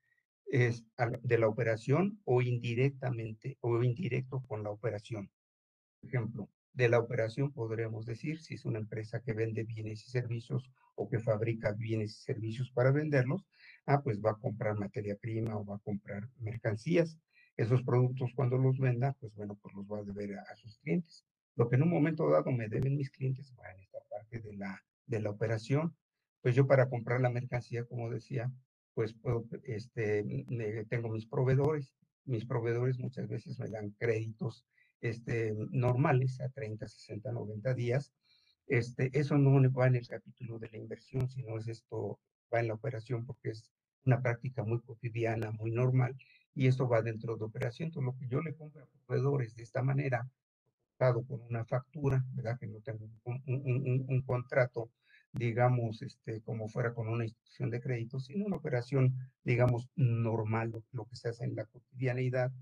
[0.49, 0.85] es
[1.23, 5.31] de la operación o indirectamente o indirecto con la operación.
[6.01, 10.11] Por ejemplo, de la operación podremos decir si es una empresa que vende bienes y
[10.11, 13.47] servicios o que fabrica bienes y servicios para venderlos,
[13.87, 17.19] ah, pues va a comprar materia prima o va a comprar mercancías.
[17.57, 21.25] Esos productos cuando los venda, pues bueno, pues los va a deber a, sus clientes.
[21.57, 24.57] Lo que en un momento dado me deben mis clientes va en esta parte de
[24.57, 25.97] la, de la operación.
[26.41, 28.53] Pues yo para comprar la mercancía, como decía,
[28.99, 30.25] pues puedo, este,
[30.89, 34.67] tengo mis proveedores, mis proveedores muchas veces me dan créditos
[35.01, 38.13] este, normales a 30, 60, 90 días.
[38.67, 42.19] Este, eso no va en el capítulo de la inversión, sino es esto,
[42.53, 43.71] va en la operación porque es
[44.05, 46.17] una práctica muy cotidiana, muy normal,
[46.53, 47.91] y esto va dentro de operación.
[47.91, 50.29] Entonces, lo que yo le compro a proveedores de esta manera,
[50.99, 52.59] dado con una factura, ¿verdad?
[52.59, 54.91] Que no tengo un, un, un contrato
[55.33, 59.15] digamos, este, como fuera con una institución de crédito, sino una operación,
[59.45, 62.53] digamos, normal, lo, que se hace en la cotidianidad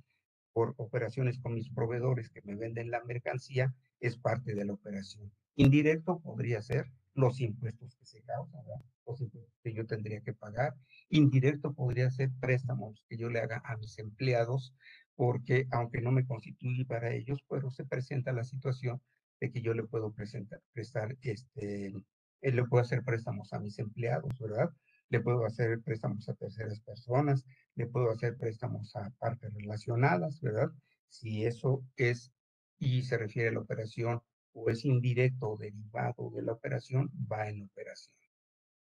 [0.52, 5.30] por operaciones con mis proveedores que me venden la mercancía, es parte de la operación.
[5.54, 8.62] Indirecto podría ser los impuestos que se causan,
[9.06, 10.74] los impuestos que yo tendría que pagar.
[11.08, 14.74] Indirecto podría ser préstamos que yo le haga a mis empleados,
[15.14, 19.00] porque aunque no me constituye para ellos, pero se presenta la situación
[19.40, 21.92] de que yo le puedo presentar, prestar este,
[22.46, 24.70] eh, le puedo hacer préstamos a mis empleados, ¿verdad?
[25.08, 30.70] Le puedo hacer préstamos a terceras personas, le puedo hacer préstamos a partes relacionadas, ¿verdad?
[31.08, 32.32] Si eso es
[32.78, 34.20] y se refiere a la operación
[34.52, 38.14] o es indirecto o derivado de la operación, va en operación.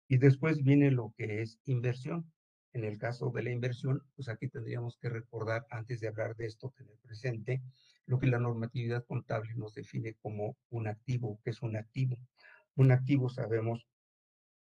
[0.08, 2.32] Y después viene lo que es inversión.
[2.72, 6.46] En el caso de la inversión, pues aquí tendríamos que recordar, antes de hablar de
[6.46, 7.62] esto, tener presente
[8.06, 12.18] lo que la normatividad contable nos define como un activo, que es un activo.
[12.80, 13.86] Un activo sabemos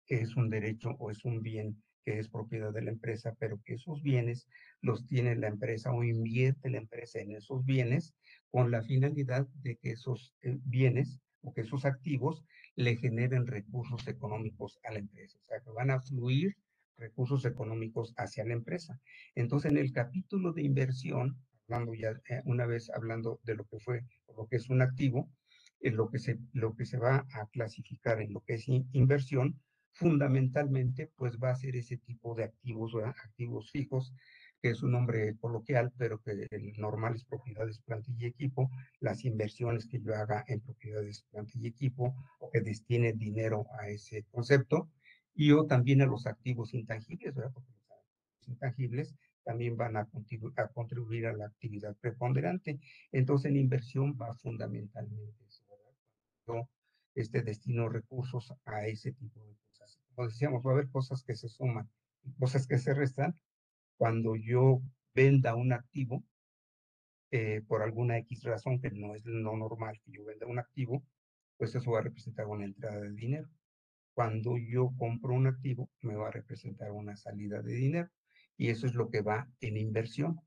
[0.07, 3.61] que es un derecho o es un bien que es propiedad de la empresa, pero
[3.63, 4.47] que esos bienes
[4.81, 8.15] los tiene la empresa o invierte la empresa en esos bienes
[8.49, 12.43] con la finalidad de que esos eh, bienes o que esos activos
[12.75, 16.57] le generen recursos económicos a la empresa, o sea, que van a fluir
[16.97, 18.99] recursos económicos hacia la empresa.
[19.35, 21.37] Entonces, en el capítulo de inversión,
[21.67, 24.01] hablando ya eh, una vez hablando de lo que fue
[24.35, 25.29] lo que es un activo,
[25.81, 29.59] lo que se, lo que se va a clasificar en lo que es inversión,
[29.93, 34.13] fundamentalmente, pues va a ser ese tipo de activos, activos fijos,
[34.61, 39.25] que es un nombre coloquial, pero que el normal es propiedades, plantilla y equipo, las
[39.25, 44.23] inversiones que yo haga en propiedades, plantilla y equipo, o que destine dinero a ese
[44.31, 44.89] concepto,
[45.33, 47.33] y o también a los activos intangibles.
[47.33, 50.07] Porque los activos intangibles también van a,
[50.57, 52.79] a contribuir a la actividad preponderante.
[53.11, 55.43] Entonces, en inversión va fundamentalmente
[57.15, 59.99] este destino recursos a ese tipo de cosas.
[60.13, 61.89] Como decíamos, va a haber cosas que se suman
[62.39, 63.35] cosas que se restan,
[63.97, 64.81] cuando yo
[65.13, 66.23] venda un activo,
[67.31, 71.03] eh, por alguna X razón que no es lo normal que yo venda un activo,
[71.57, 73.49] pues eso va a representar una entrada de dinero.
[74.13, 78.09] Cuando yo compro un activo, me va a representar una salida de dinero.
[78.57, 80.41] Y eso es lo que va en inversión.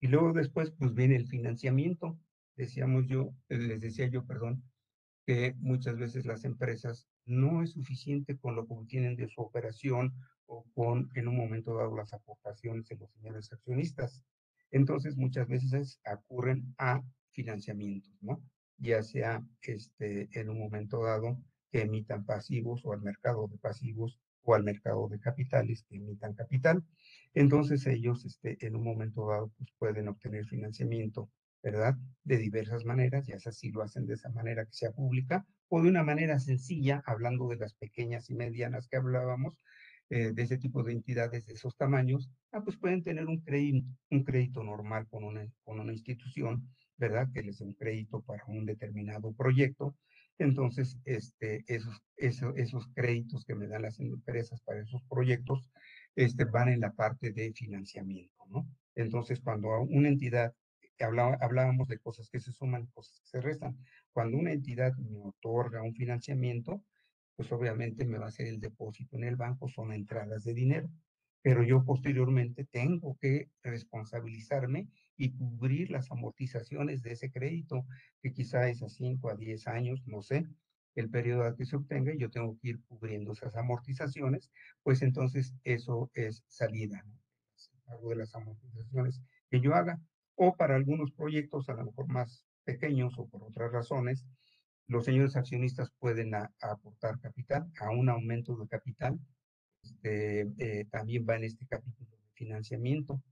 [0.00, 2.18] Y luego después, pues viene el financiamiento.
[2.56, 4.64] Decíamos yo, les decía yo, perdón,
[5.26, 10.12] que muchas veces las empresas no es suficiente con lo que obtienen de su operación
[10.46, 14.22] o con, en un momento dado, las aportaciones de los señores accionistas.
[14.70, 18.42] Entonces, muchas veces acurren a financiamientos, ¿no?
[18.78, 21.38] Ya sea este, en un momento dado
[21.70, 26.34] que emitan pasivos o al mercado de pasivos o al mercado de capitales que emitan
[26.34, 26.84] capital.
[27.32, 31.30] Entonces ellos este, en un momento dado pues, pueden obtener financiamiento
[31.64, 31.96] ¿verdad?
[32.24, 35.82] De diversas maneras, ya sea si lo hacen de esa manera que sea pública o
[35.82, 39.58] de una manera sencilla, hablando de las pequeñas y medianas que hablábamos,
[40.10, 44.62] eh, de ese tipo de entidades de esos tamaños, ah, pues pueden tener un crédito,
[44.62, 47.28] normal con una, con una institución, ¿verdad?
[47.32, 49.96] Que les dé un crédito para un determinado proyecto.
[50.36, 55.70] Entonces, este, esos, esos, esos créditos que me dan las empresas para esos proyectos
[56.14, 58.68] este, van en la parte de financiamiento, ¿no?
[58.94, 60.52] Entonces, cuando una entidad
[61.00, 63.76] hablábamos de cosas que se suman, cosas que se restan.
[64.12, 66.82] Cuando una entidad me otorga un financiamiento,
[67.36, 70.88] pues obviamente me va a hacer el depósito en el banco, son entradas de dinero,
[71.42, 77.86] pero yo posteriormente tengo que responsabilizarme y cubrir las amortizaciones de ese crédito,
[78.22, 80.46] que quizá es a 5 a 10 años, no sé,
[80.94, 84.50] el periodo al que se obtenga, y yo tengo que ir cubriendo esas amortizaciones,
[84.82, 87.18] pues entonces eso es salida, ¿no?
[87.86, 90.00] Algo de las amortizaciones que yo haga
[90.36, 94.26] o para algunos proyectos a lo mejor más pequeños o por otras razones,
[94.86, 99.18] los señores accionistas pueden aportar capital a un aumento de capital.
[99.82, 103.22] Este, eh, también va en este capítulo de financiamiento,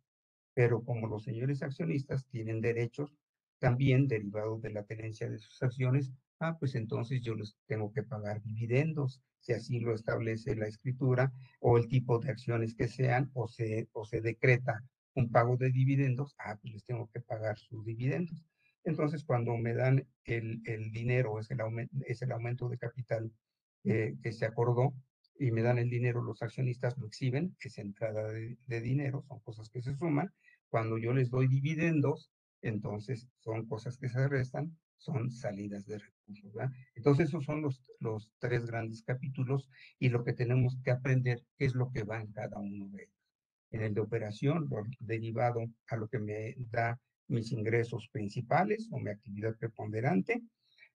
[0.54, 3.14] pero como los señores accionistas tienen derechos
[3.58, 6.10] también derivados de la tenencia de sus acciones,
[6.40, 11.32] ah, pues entonces yo les tengo que pagar dividendos, si así lo establece la escritura,
[11.60, 15.70] o el tipo de acciones que sean, o se, o se decreta un pago de
[15.70, 18.44] dividendos, ah, pues les tengo que pagar sus dividendos.
[18.84, 21.60] Entonces, cuando me dan el, el dinero, es el,
[22.06, 23.32] es el aumento de capital
[23.84, 24.94] eh, que se acordó,
[25.38, 29.68] y me dan el dinero, los accionistas lo exhiben, es entrada de, dinero, son cosas
[29.70, 30.32] que se suman.
[30.68, 36.52] Cuando yo les doy dividendos, entonces son cosas que se restan, son salidas de recursos.
[36.52, 36.72] ¿verdad?
[36.94, 41.74] Entonces, esos son los, los tres grandes capítulos y lo que tenemos que aprender es
[41.74, 43.11] lo que va en cada uno de ellos
[43.72, 44.68] en el de operación,
[45.00, 50.42] derivado a lo que me da mis ingresos principales o mi actividad preponderante.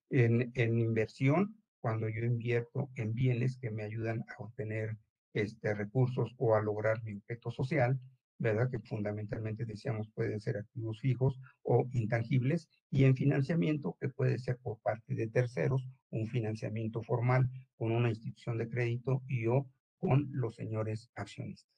[0.10, 4.98] En, en inversión, cuando yo invierto en bienes que me ayudan a obtener
[5.34, 8.00] este, recursos o a lograr mi objeto social,
[8.40, 8.70] ¿verdad?
[8.70, 14.58] Que fundamentalmente decíamos pueden ser activos fijos o intangibles, y en financiamiento, que puede ser
[14.58, 20.28] por parte de terceros, un financiamiento formal con una institución de crédito y o con
[20.32, 21.77] los señores accionistas.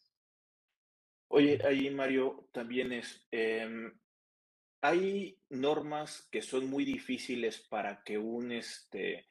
[1.29, 3.93] Oye, ahí Mario, también es, em,
[4.81, 9.27] hay normas que son muy difíciles para que un, este,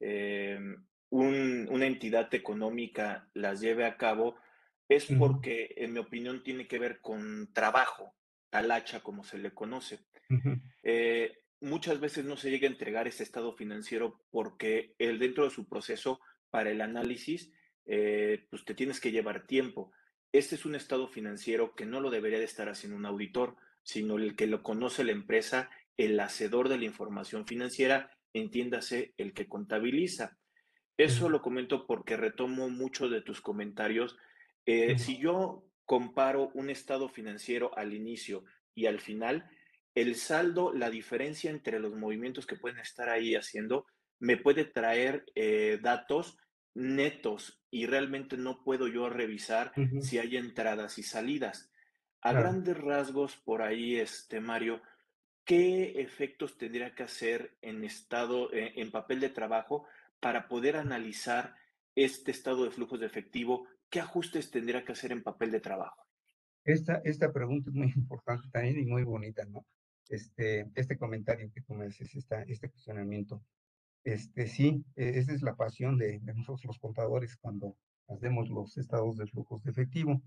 [0.00, 4.36] em, un, una entidad económica las lleve a cabo,
[4.88, 8.14] es porque, en mi opinión, tiene que ver con trabajo,
[8.50, 10.00] al hacha, como se le conoce.
[10.82, 15.50] Eh, muchas veces no se llega a entregar ese estado financiero porque el, dentro de
[15.50, 17.52] su proceso para el análisis,
[17.86, 19.92] eh, pues te tienes que llevar tiempo.
[20.32, 24.16] Este es un estado financiero que no lo debería de estar haciendo un auditor, sino
[24.16, 25.68] el que lo conoce la empresa,
[25.98, 30.38] el hacedor de la información financiera, entiéndase, el que contabiliza.
[30.96, 34.16] Eso lo comento porque retomo mucho de tus comentarios.
[34.64, 39.50] Eh, si yo comparo un estado financiero al inicio y al final,
[39.94, 43.86] el saldo, la diferencia entre los movimientos que pueden estar ahí haciendo,
[44.18, 46.38] me puede traer eh, datos
[46.74, 51.70] netos y realmente no puedo yo revisar si hay entradas y salidas.
[52.20, 54.80] A grandes rasgos, por ahí, este Mario,
[55.44, 59.86] ¿qué efectos tendría que hacer en estado, eh, en papel de trabajo
[60.20, 61.56] para poder analizar
[61.94, 63.66] este estado de flujos de efectivo?
[63.90, 66.06] ¿Qué ajustes tendría que hacer en papel de trabajo?
[66.64, 69.66] Esta, esta pregunta es muy importante también y muy bonita, ¿no?
[70.08, 73.42] Este, este comentario que tú me haces, este cuestionamiento.
[74.04, 77.76] Este, sí, e, esa es la pasión de, nosotros los contadores cuando
[78.08, 80.22] hacemos los estados de flujos de efectivo.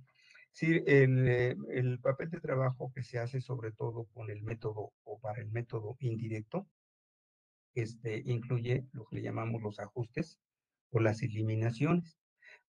[0.51, 4.93] Sí, el, eh, el, papel de trabajo que se hace sobre todo con el método
[5.03, 6.67] o para el método indirecto,
[7.73, 10.39] este, incluye lo que le llamamos los ajustes
[10.91, 12.17] o las eliminaciones.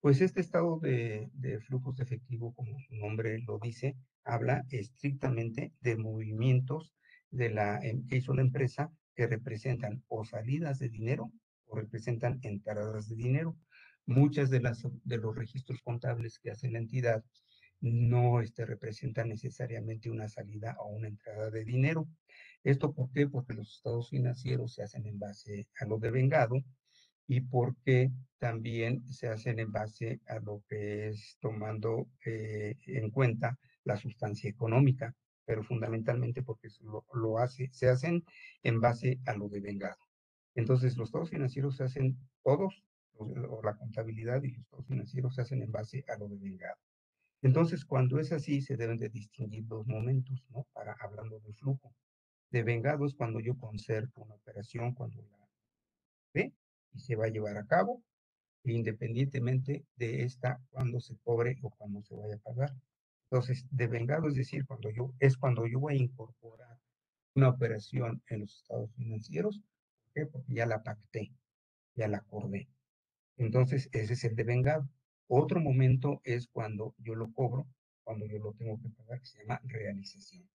[0.01, 5.73] Pues este estado de, de flujos de efectivo, como su nombre lo dice, habla estrictamente
[5.81, 6.92] de movimientos
[7.31, 11.33] de la, em, que hizo la empresa que representan o salidas de dinero
[11.66, 13.57] o representan entradas de dinero.
[14.05, 17.24] Muchas de, las, de los registros contables que hace la entidad
[17.81, 22.09] no este, representan necesariamente una salida o una entrada de dinero.
[22.62, 23.26] ¿Esto por qué?
[23.26, 26.62] Porque los estados financieros se hacen en base a lo devengado
[27.26, 33.59] y porque también se hacen en base a lo que es tomando eh, en cuenta
[33.85, 35.14] la sustancia económica,
[35.46, 36.68] pero fundamentalmente porque
[37.14, 38.24] lo, hace, se hacen
[38.62, 39.96] en base a lo devengado.
[40.54, 42.82] Entonces, los estados financieros se hacen todos,
[43.18, 46.76] o la contabilidad y los estados financieros se hacen en base a lo devengado.
[47.42, 50.66] Entonces, cuando es así, se deben de distinguir dos momentos, ¿no?
[50.72, 51.94] Para hablando de flujo.
[52.50, 55.38] Devengado es cuando yo concerto una operación, cuando la
[56.35, 56.52] ve
[56.92, 58.02] y se va a llevar a cabo,
[58.64, 62.74] independientemente de esta, cuando se cobre o cuando se vaya a pagar.
[63.31, 66.79] Entonces, devengado es decir, cuando yo, es cuando yo voy a incorporar
[67.35, 69.61] una operación en los estados financieros.
[70.33, 71.31] Porque ya la pacté,
[71.95, 72.69] ya la acordé.
[73.37, 74.89] Entonces, ese es el devengado.
[75.27, 77.67] Otro momento es cuando yo lo cobro,
[78.03, 80.49] cuando yo lo tengo que pagar, que se llama realización.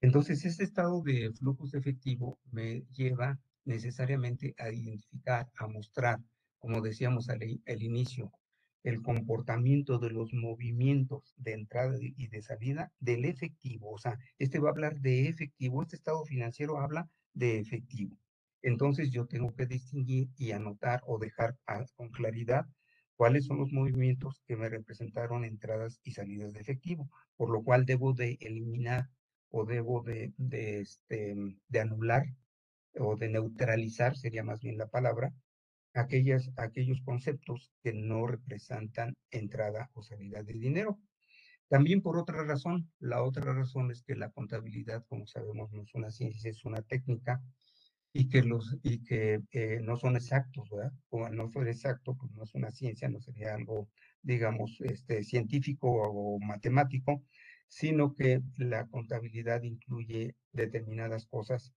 [0.00, 6.20] Entonces, este estado de flujos de efectivo me lleva necesariamente a identificar, a mostrar,
[6.58, 8.32] como decíamos al, al inicio,
[8.82, 13.90] el comportamiento de los movimientos de entrada y de salida del efectivo.
[13.92, 18.16] O sea, este va a hablar de efectivo, este estado financiero habla de efectivo.
[18.62, 21.56] Entonces yo tengo que distinguir y anotar o dejar
[21.96, 22.66] con claridad
[23.16, 27.84] cuáles son los movimientos que me representaron entradas y salidas de efectivo, por lo cual
[27.84, 29.08] debo de eliminar
[29.50, 31.36] o debo de, de, este,
[31.68, 32.24] de anular
[32.98, 35.32] o de neutralizar, sería más bien la palabra,
[35.94, 40.98] aquellas, aquellos conceptos que no representan entrada o salida de dinero.
[41.68, 45.94] También por otra razón, la otra razón es que la contabilidad, como sabemos, no es
[45.94, 47.42] una ciencia, es una técnica
[48.12, 50.92] y que, los, y que eh, no son exactos, ¿verdad?
[51.08, 53.88] Como no fuera exacto, pues no es una ciencia, no sería algo,
[54.20, 57.24] digamos, este, científico o matemático,
[57.68, 61.72] sino que la contabilidad incluye determinadas cosas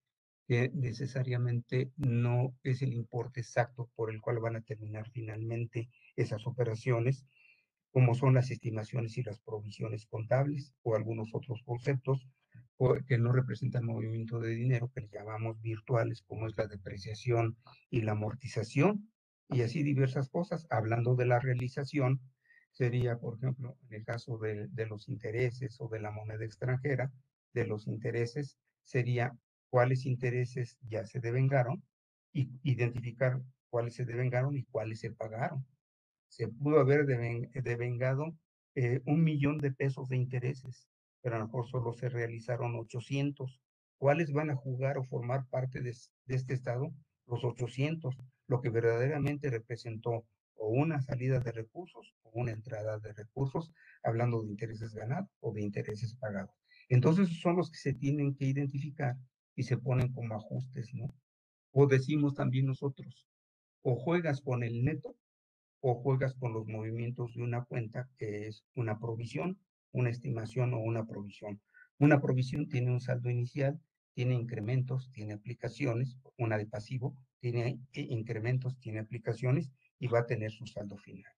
[0.47, 6.45] que necesariamente no es el importe exacto por el cual van a terminar finalmente esas
[6.45, 7.25] operaciones,
[7.91, 12.27] como son las estimaciones y las provisiones contables o algunos otros conceptos
[13.08, 17.58] que no representan movimiento de dinero, que llamamos virtuales, como es la depreciación
[17.89, 19.10] y la amortización,
[19.49, 20.67] y así diversas cosas.
[20.69, 22.19] Hablando de la realización,
[22.71, 27.12] sería, por ejemplo, en el caso de, de los intereses o de la moneda extranjera,
[27.53, 29.34] de los intereses, sería
[29.75, 31.83] cuáles intereses ya se devengaron
[32.31, 35.67] y identificar cuáles se devengaron y cuáles se pagaron.
[36.29, 38.33] Se pudo haber devengado
[38.75, 40.88] eh, un millón de pesos de intereses
[41.21, 43.59] pero a lo mejor solo se realizaron 800.
[43.97, 45.91] ¿Cuáles van a jugar o formar parte de,
[46.27, 46.93] de este estado?
[47.25, 48.15] Los 800,
[48.47, 54.43] lo que verdaderamente representó o una salida de recursos o una entrada de recursos, hablando
[54.43, 56.55] de intereses ganados o de intereses pagados.
[56.89, 59.17] Entonces son los que se tienen que identificar
[59.55, 61.13] y se ponen como ajustes, ¿no?
[61.71, 63.27] O decimos también nosotros,
[63.81, 65.15] o juegas con el neto
[65.81, 69.59] o juegas con los movimientos de una cuenta que es una provisión
[69.95, 71.61] una estimación o una provisión.
[71.99, 73.79] Una provisión tiene un saldo inicial,
[74.13, 80.51] tiene incrementos, tiene aplicaciones, una de pasivo, tiene incrementos, tiene aplicaciones y va a tener
[80.51, 81.31] su saldo final.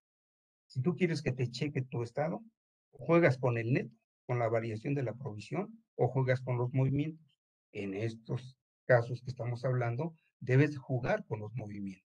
[0.65, 2.43] Si tú quieres que te cheque tu estado,
[2.91, 7.26] juegas con el neto, con la variación de la provisión, o juegas con los movimientos.
[7.71, 12.07] En estos casos que estamos hablando, debes jugar con los movimientos.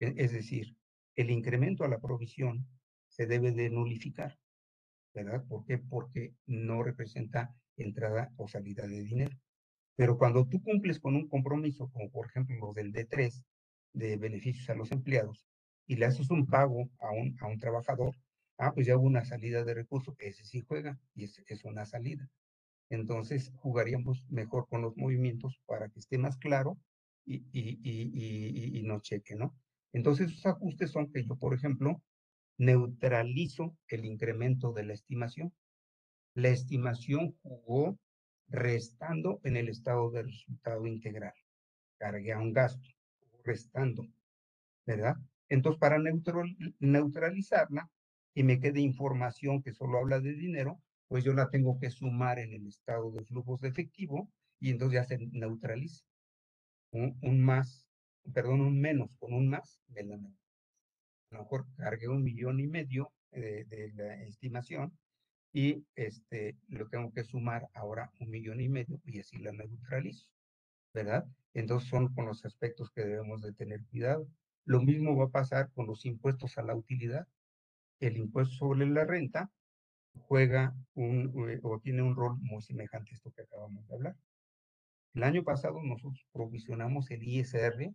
[0.00, 0.76] E, es decir,
[1.16, 2.66] el incremento a la provisión
[3.08, 4.38] se debe de nulificar.
[5.14, 5.44] ¿verdad?
[5.48, 5.78] ¿Por qué?
[5.78, 9.36] Porque no representa entrada o salida de dinero.
[9.96, 13.42] Pero cuando tú cumples con un compromiso, como por ejemplo los del D3,
[13.94, 15.46] de beneficios a los empleados,
[15.86, 18.14] y le haces un pago a un, a un trabajador,
[18.58, 21.86] ah, pues ya hubo una salida de recursos, ese sí juega, y es, es una
[21.86, 22.28] salida.
[22.90, 26.78] Entonces jugaríamos mejor con los movimientos para que esté más claro
[27.24, 29.54] y, y, y, y, y no cheque, ¿no?
[29.92, 32.02] Entonces esos ajustes son que yo, por ejemplo,
[32.58, 35.52] neutralizo el incremento de la estimación.
[36.34, 37.98] La estimación jugó
[38.48, 41.34] restando en el estado de resultado integral.
[41.98, 42.88] Cargué a un gasto,
[43.44, 44.06] restando,
[44.86, 45.16] ¿verdad?
[45.48, 45.98] Entonces, para
[46.78, 47.90] neutralizarla
[48.34, 52.38] y me quede información que solo habla de dinero, pues yo la tengo que sumar
[52.38, 54.30] en el estado de flujos de efectivo
[54.60, 56.04] y entonces ya se neutraliza.
[56.90, 57.86] Un, un más,
[58.32, 60.16] perdón, un menos con un más de la
[61.30, 64.98] a lo mejor cargué un millón y medio de, de la estimación
[65.52, 70.26] y este, lo tengo que sumar ahora un millón y medio y así la neutralizo,
[70.94, 71.26] ¿verdad?
[71.54, 74.28] Entonces son con los aspectos que debemos de tener cuidado.
[74.64, 77.26] Lo mismo va a pasar con los impuestos a la utilidad.
[78.00, 79.50] El impuesto sobre la renta
[80.14, 84.16] juega un, eh, o tiene un rol muy semejante a esto que acabamos de hablar.
[85.14, 87.92] El año pasado nosotros provisionamos el ISR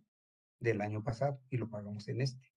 [0.60, 2.50] del año pasado y lo pagamos en este.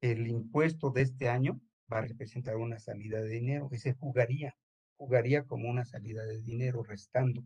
[0.00, 1.60] El impuesto de este año
[1.92, 4.56] va a representar una salida de dinero, ese jugaría,
[4.96, 7.44] jugaría como una salida de dinero restando.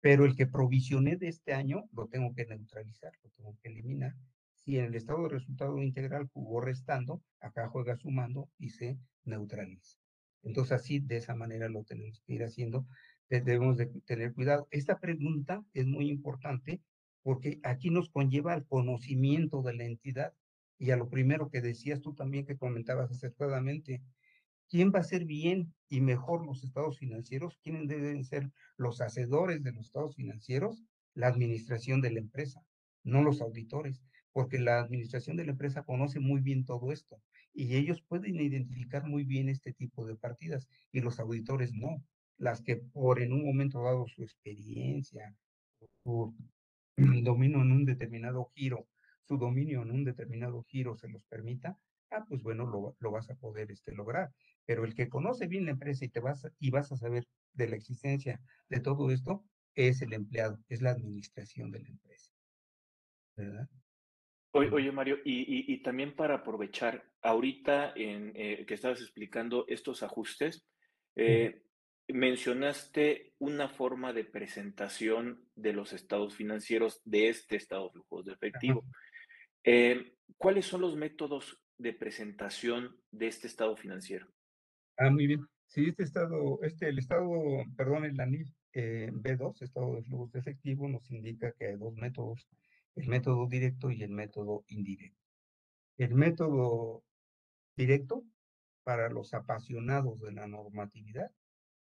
[0.00, 4.14] Pero el que provisioné de este año lo tengo que neutralizar, lo tengo que eliminar.
[4.52, 10.03] Si en el estado de resultado integral jugó restando, acá juega sumando y se neutraliza.
[10.44, 12.86] Entonces así, de esa manera lo tenemos que ir haciendo.
[13.28, 14.68] Debemos de tener cuidado.
[14.70, 16.80] Esta pregunta es muy importante
[17.22, 20.34] porque aquí nos conlleva al conocimiento de la entidad
[20.78, 24.02] y a lo primero que decías tú también que comentabas acertadamente,
[24.68, 27.58] ¿quién va a ser bien y mejor los estados financieros?
[27.62, 30.84] ¿Quiénes deben ser los hacedores de los estados financieros?
[31.14, 32.60] La administración de la empresa,
[33.04, 37.22] no los auditores, porque la administración de la empresa conoce muy bien todo esto
[37.54, 42.04] y ellos pueden identificar muy bien este tipo de partidas y los auditores no.
[42.36, 45.34] Las que por en un momento dado su experiencia,
[46.02, 46.34] su
[46.96, 48.88] dominio en un determinado giro
[49.26, 51.78] su dominio en un determinado giro se los permita,
[52.10, 54.32] ah, pues bueno, lo, lo vas a poder este, lograr.
[54.66, 57.68] Pero el que conoce bien la empresa y, te vas, y vas a saber de
[57.68, 59.44] la existencia de todo esto,
[59.74, 62.30] es el empleado, es la administración de la empresa.
[63.36, 63.68] ¿Verdad?
[64.56, 70.64] Oye, Mario, y, y, también para aprovechar, ahorita en, eh, que estabas explicando estos ajustes,
[71.16, 71.64] eh,
[72.06, 78.32] mencionaste una forma de presentación de los estados financieros de este estado de flujos de
[78.32, 78.84] efectivo.
[79.64, 84.28] Eh, ¿Cuáles son los métodos de presentación de este estado financiero?
[84.96, 85.44] Ah, muy bien.
[85.66, 87.28] Sí, este estado, este, el estado,
[87.76, 91.94] perdón, el ANIF eh, B2, estado de flujos de efectivo, nos indica que hay dos
[91.96, 92.46] métodos,
[92.96, 95.20] el método directo y el método indirecto.
[95.96, 97.04] El método
[97.76, 98.24] directo,
[98.84, 101.30] para los apasionados de la normatividad,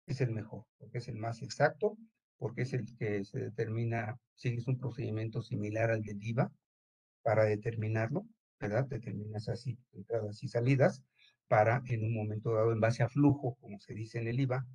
[0.07, 1.96] es el mejor, porque es el más exacto,
[2.38, 6.51] porque es el que se determina, si es un procedimiento similar al del IVA,
[7.22, 8.26] para determinarlo,
[8.59, 8.86] ¿verdad?
[8.86, 11.03] Determinas así entradas y salidas
[11.48, 14.66] para en un momento dado, en base a flujo, como se dice en el IVA,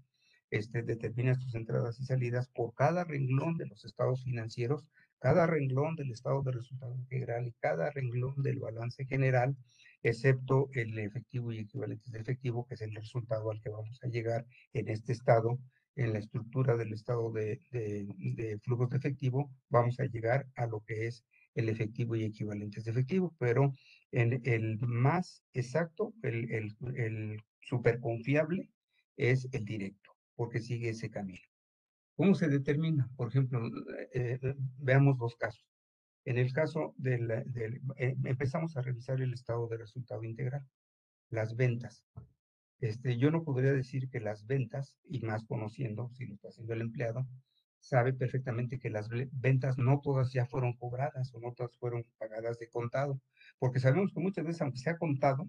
[0.51, 4.85] este, determinas tus entradas y salidas por cada renglón de los estados financieros,
[5.19, 9.55] cada renglón del estado de resultado integral y cada renglón del balance general,
[10.03, 14.07] excepto el efectivo y equivalentes de efectivo, que es el resultado al que vamos a
[14.07, 15.59] llegar en este estado,
[15.95, 20.81] en la estructura del estado de, de, flujos de efectivo, vamos a llegar a lo
[20.81, 21.23] que es
[21.55, 23.71] el efectivo y equivalentes de efectivo, pero
[24.11, 28.69] en el más exacto, el, el, el super confiable
[29.15, 31.47] es el directo, porque sigue ese camino.
[32.15, 33.09] ¿Cómo se determina?
[33.17, 33.59] Por ejemplo,
[34.13, 35.65] eh, eh, veamos dos casos.
[36.23, 40.65] En el caso del, eh, empezamos a revisar el estado de resultado integral,
[41.29, 42.03] las ventas.
[42.79, 46.73] Este, yo no podría decir que las ventas, y más conociendo, si lo está haciendo
[46.73, 47.27] el empleado,
[47.79, 52.57] sabe perfectamente que las ventas no todas ya fueron cobradas o no todas fueron pagadas
[52.59, 53.21] de contado,
[53.59, 55.47] porque sabemos que muchas veces, aunque sea contado,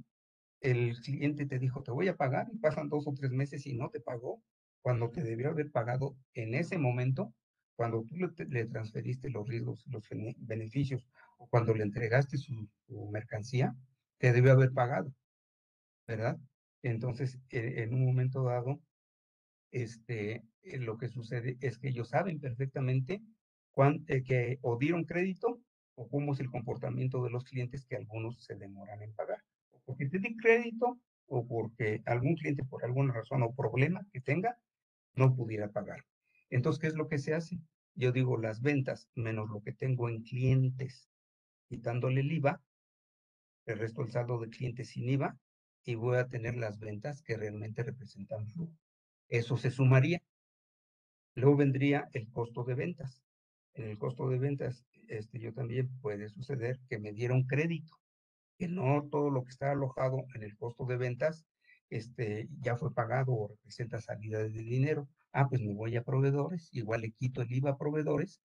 [0.61, 3.75] el cliente te dijo, te voy a pagar y pasan dos o tres meses y
[3.75, 4.43] no te pagó,
[4.87, 7.35] cuando te debió haber pagado en ese momento,
[7.75, 11.09] cuando tú le, transferiste los riesgos, los beneficios,
[11.39, 12.71] o cuando le entregaste su,
[13.11, 13.75] mercancía,
[14.19, 15.13] te debió haber pagado,
[16.07, 16.39] ¿verdad?
[16.83, 18.81] Entonces, e, en un momento dado,
[19.73, 23.21] este, eh, lo que sucede es que ellos saben perfectamente
[23.73, 25.61] cuán, eh, que o dieron crédito
[25.97, 29.43] o cómo es el comportamiento de los clientes que algunos se demoran en pagar.
[29.73, 34.21] O porque te di crédito o porque algún cliente por alguna razón o problema que
[34.21, 34.57] tenga
[35.17, 36.05] no pudiera pagar.
[36.51, 37.59] Entonces, ¿qué es lo que se hace?
[37.95, 41.09] Yo digo las ventas menos lo que tengo en clientes,
[41.69, 42.63] quitándole el IVA,
[43.65, 45.37] el resto del saldo de clientes sin IVA,
[45.85, 48.73] y voy a tener las ventas que realmente representan flujo.
[49.29, 50.21] Eso se sumaría.
[51.35, 53.23] Luego vendría el costo de ventas.
[53.75, 57.93] En el costo de ventas, este, yo también puede suceder que me diera un crédito,
[58.59, 61.47] que no todo lo que está alojado en el costo de ventas
[61.91, 65.09] este, ya fue pagado o representa salida de dinero.
[65.33, 68.41] Ah, pues me voy a proveedores, igual le quito el IVA a proveedores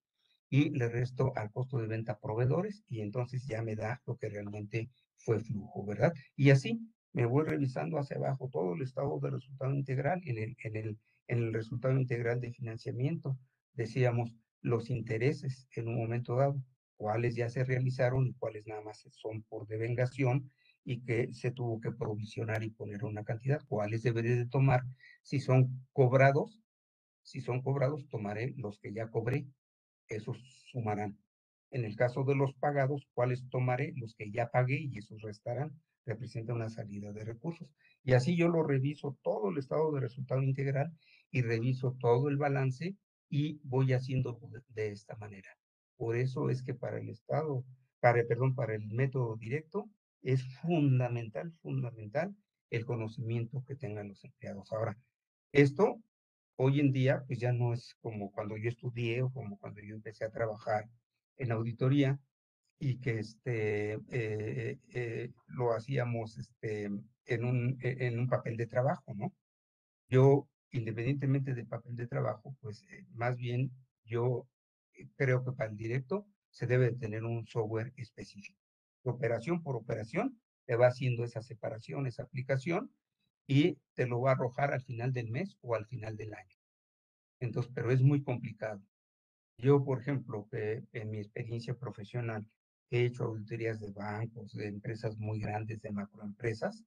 [0.49, 4.17] y le resto al costo de venta a proveedores y entonces ya me da lo
[4.17, 6.13] que realmente fue flujo, ¿verdad?
[6.35, 6.79] Y así
[7.13, 10.97] me voy revisando hacia abajo todo el estado de resultado integral en el, en el,
[11.27, 13.37] en el resultado integral de financiamiento.
[13.73, 16.61] Decíamos los intereses en un momento dado,
[16.95, 20.51] cuáles ya se realizaron y cuáles nada más son por devengación
[20.83, 23.61] y que se tuvo que provisionar y poner una cantidad.
[23.67, 24.81] ¿Cuáles deberé de tomar?
[25.21, 26.61] Si son cobrados,
[27.23, 29.45] si son cobrados, tomaré los que ya cobré,
[30.07, 30.37] esos
[30.71, 31.17] sumarán.
[31.69, 33.93] En el caso de los pagados, ¿cuáles tomaré?
[33.95, 35.71] Los que ya pagué y esos restarán.
[36.05, 37.69] Representa una salida de recursos.
[38.03, 40.91] Y así yo lo reviso todo el estado de resultado integral
[41.29, 42.95] y reviso todo el balance
[43.29, 45.49] y voy haciendo de esta manera.
[45.95, 47.63] Por eso es que para el estado,
[47.99, 49.89] para, perdón, para el método directo,
[50.21, 52.35] es fundamental, fundamental
[52.69, 54.71] el conocimiento que tengan los empleados.
[54.71, 54.97] Ahora,
[55.51, 56.01] esto
[56.55, 59.95] hoy en día, pues ya no es como cuando yo estudié o como cuando yo
[59.95, 60.87] empecé a trabajar
[61.37, 62.19] en auditoría
[62.79, 66.85] y que este, eh, eh, lo hacíamos este,
[67.25, 69.33] en, un, e, en un papel de trabajo, ¿no?
[70.07, 73.71] Yo, independientemente del papel de trabajo, pues eh, más bien
[74.03, 74.47] yo
[75.15, 78.60] creo que para el directo se debe tener un software específico.
[79.03, 82.93] Operación por operación te va haciendo esa separación, esa aplicación
[83.47, 86.55] y te lo va a arrojar al final del mes o al final del año.
[87.39, 88.81] Entonces, pero es muy complicado.
[89.57, 92.47] Yo, por ejemplo, en mi experiencia profesional,
[92.89, 96.83] he hecho auditorías de bancos, de empresas muy grandes, de macroempresas.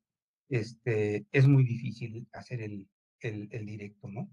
[0.49, 2.89] Este, es muy difícil hacer el,
[3.21, 4.31] el, el directo, ¿no?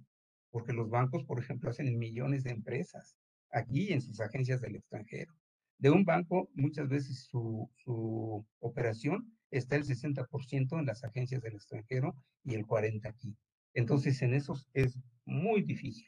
[0.52, 3.18] Porque los bancos, por ejemplo, hacen millones de empresas
[3.52, 5.34] aquí en sus agencias del extranjero.
[5.82, 11.56] De un banco, muchas veces su, su operación está el 60% en las agencias del
[11.56, 12.14] extranjero
[12.44, 13.36] y el 40% aquí.
[13.74, 16.08] Entonces, en esos es muy difícil.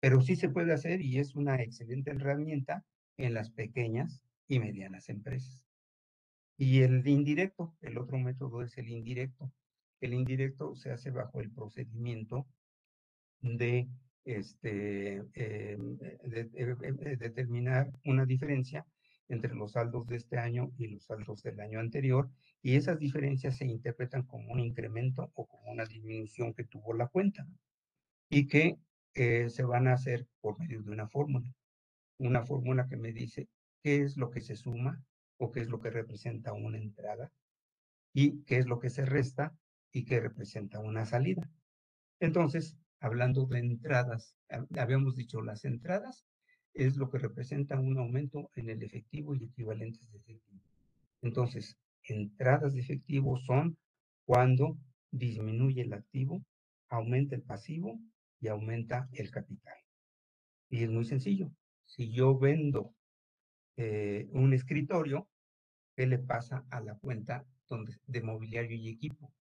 [0.00, 2.84] Pero sí se puede hacer y es una excelente herramienta
[3.16, 5.64] en las pequeñas y medianas empresas.
[6.56, 9.52] Y el indirecto, el otro método es el indirecto.
[10.00, 12.48] El indirecto se hace bajo el procedimiento
[13.40, 13.88] de
[14.24, 15.76] este, eh,
[16.24, 18.86] de, determinar una diferencia
[19.28, 22.30] entre los saldos de este año y los saldos del año anterior,
[22.62, 27.06] y esas diferencias se interpretan como un incremento o como una disminución que tuvo la
[27.06, 27.46] cuenta,
[28.28, 28.78] y que
[29.14, 31.52] eh, se van a hacer por medio de una fórmula.
[32.18, 33.48] Una fórmula que me dice
[33.82, 35.02] qué es lo que se suma
[35.38, 37.32] o qué es lo que representa una entrada
[38.12, 39.54] y qué es lo que se resta
[39.92, 41.50] y qué representa una salida.
[42.20, 44.36] Entonces, hablando de entradas,
[44.76, 46.24] habíamos dicho las entradas
[46.74, 50.62] es lo que representa un aumento en el efectivo y equivalentes de efectivo.
[51.22, 53.76] Entonces, entradas de efectivo son
[54.24, 54.78] cuando
[55.10, 56.44] disminuye el activo,
[56.88, 57.98] aumenta el pasivo
[58.40, 59.74] y aumenta el capital.
[60.68, 61.50] Y es muy sencillo.
[61.84, 62.94] Si yo vendo
[63.76, 65.28] eh, un escritorio,
[65.96, 69.32] ¿qué le pasa a la cuenta donde, de mobiliario y equipo?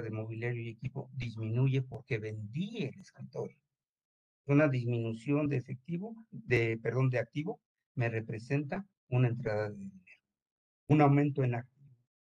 [0.00, 3.58] De mobiliario y equipo disminuye porque vendí el escritorio.
[4.46, 7.60] Una disminución de efectivo, de, perdón, de activo,
[7.94, 10.02] me representa una entrada de dinero.
[10.88, 11.72] Un aumento en activo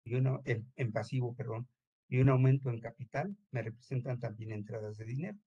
[0.04, 1.68] y uno, en, pasivo, perdón,
[2.08, 5.38] y un aumento en capital me representan también entradas de dinero.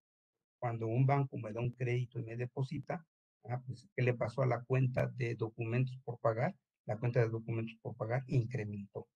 [0.59, 3.05] Cuando un banco me da un crédito y me deposita,
[3.43, 6.55] ah, pues, ¿qué le pasó a la cuenta de documentos por pagar?
[6.85, 9.07] La cuenta de documentos por pagar incrementó.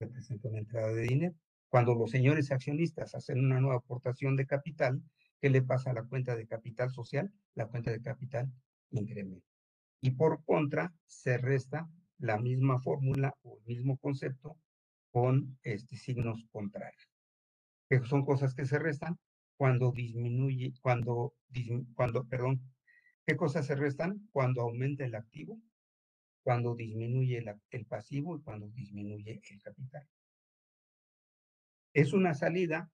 [0.00, 1.34] Representa una entrada de dinero.
[1.72, 5.02] Cuando los señores accionistas hacen una nueva aportación de capital,
[5.40, 7.32] ¿qué le pasa a la cuenta de capital social?
[7.54, 8.52] La cuenta de capital
[8.90, 9.46] incrementa.
[10.02, 14.58] Y por contra, se resta la misma fórmula o el mismo concepto
[15.12, 17.08] con este, signos contrarios.
[17.88, 19.18] Que son cosas que se restan
[19.56, 21.32] cuando disminuye, cuando,
[21.94, 22.60] cuando, perdón,
[23.26, 24.28] ¿qué cosas se restan?
[24.30, 25.58] Cuando aumenta el activo,
[26.42, 30.06] cuando disminuye el pasivo y cuando disminuye el capital.
[31.94, 32.90] Es una salida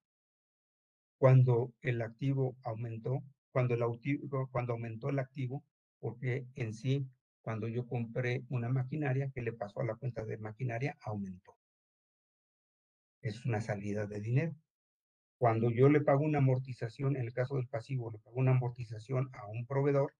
[1.17, 5.63] cuando el activo aumentó, cuando, el activo, cuando aumentó el activo,
[5.99, 7.05] porque en sí,
[7.41, 10.97] cuando yo compré una maquinaria, ¿qué le pasó a la cuenta de maquinaria?
[11.01, 11.55] Aumentó.
[13.21, 14.55] Es una salida de dinero.
[15.37, 19.29] Cuando yo le pago una amortización, en el caso del pasivo, le pago una amortización
[19.33, 20.13] a un proveedor,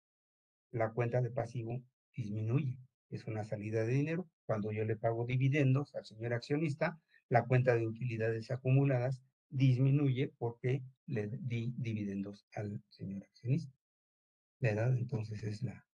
[0.72, 1.82] la cuenta de pasivo
[2.14, 2.78] disminuye.
[3.10, 4.30] Es una salida de dinero.
[4.46, 7.00] Cuando yo le pago dividendos al señor accionista,
[7.30, 13.74] la cuenta de utilidades acumuladas disminuye porque le di dividendos al señor accionista.
[14.60, 14.98] ¿Verdad?
[14.98, 15.88] Entonces es la,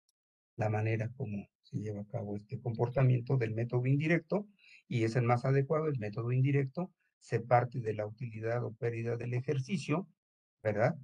[0.57, 4.49] la manera como se lleva a cabo este comportamiento del método indirecto
[4.89, 5.89] y es el más adecuado.
[5.89, 10.09] El método indirecto se parte de la utilidad o pérdida del ejercicio,
[10.63, 10.97] ¿verdad?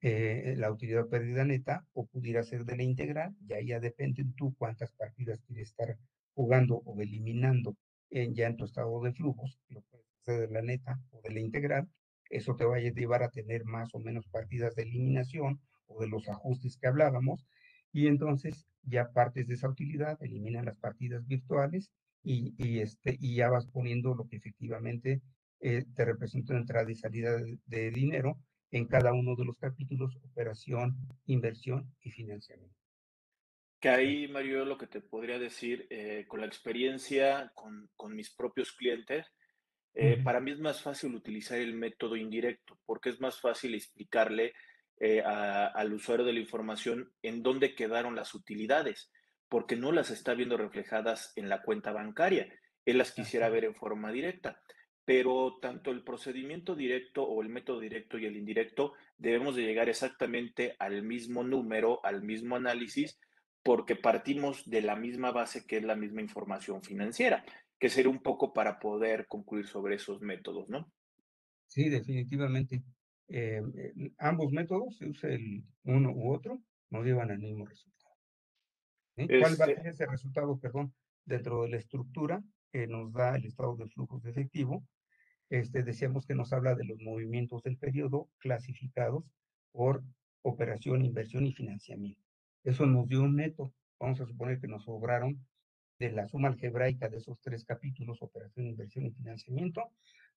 [0.00, 4.24] Eh, la utilidad o pérdida neta o pudiera ser de la integral, ya ya depende
[4.36, 5.98] tú cuántas partidas quieres estar
[6.34, 7.76] jugando o eliminando
[8.10, 11.30] en, ya en tu estado de flujos, lo puedes hacer de la neta o de
[11.30, 11.88] la integral,
[12.30, 16.08] eso te va a llevar a tener más o menos partidas de eliminación o de
[16.08, 17.46] los ajustes que hablábamos,
[17.92, 21.90] y entonces ya partes de esa utilidad, eliminan las partidas virtuales
[22.22, 25.22] y, y, este, y ya vas poniendo lo que efectivamente
[25.60, 27.30] eh, te representa entrada y salida
[27.64, 28.38] de, dinero
[28.70, 32.76] en cada uno de los capítulos, operación, inversión y financiamiento.
[33.80, 38.34] Que ahí, Mario, lo que te podría decir, eh, con la experiencia con, con mis
[38.34, 39.26] propios clientes,
[39.98, 44.52] eh, para mí es más fácil utilizar el método indirecto, porque es más fácil explicarle
[44.98, 49.10] eh, al usuario de la información en dónde quedaron las utilidades,
[49.48, 52.46] porque no las está viendo reflejadas en la cuenta bancaria.
[52.84, 54.60] Él las quisiera ver en forma directa.
[55.06, 59.88] Pero tanto el procedimiento directo o el método directo y el indirecto debemos de llegar
[59.88, 63.18] exactamente al mismo número, al mismo análisis,
[63.66, 67.44] porque partimos de la misma base que es la misma información financiera
[67.80, 70.92] que ser un poco para poder concluir sobre esos métodos, ¿no?
[71.66, 72.84] Sí, definitivamente.
[73.26, 73.60] Eh,
[74.18, 78.14] ambos métodos, se use el uno u otro, nos llevan al mismo resultado.
[79.16, 80.94] ¿Cuál va a este ser ese resultado, perdón,
[81.24, 84.86] dentro de la estructura que nos da el estado de flujos de efectivo?
[85.50, 89.24] Este, decíamos que nos habla de los movimientos del periodo clasificados
[89.72, 90.04] por
[90.42, 92.25] operación, inversión y financiamiento.
[92.66, 93.72] Eso nos dio un neto.
[94.00, 95.46] Vamos a suponer que nos sobraron
[96.00, 99.92] de la suma algebraica de esos tres capítulos, operación, inversión y financiamiento,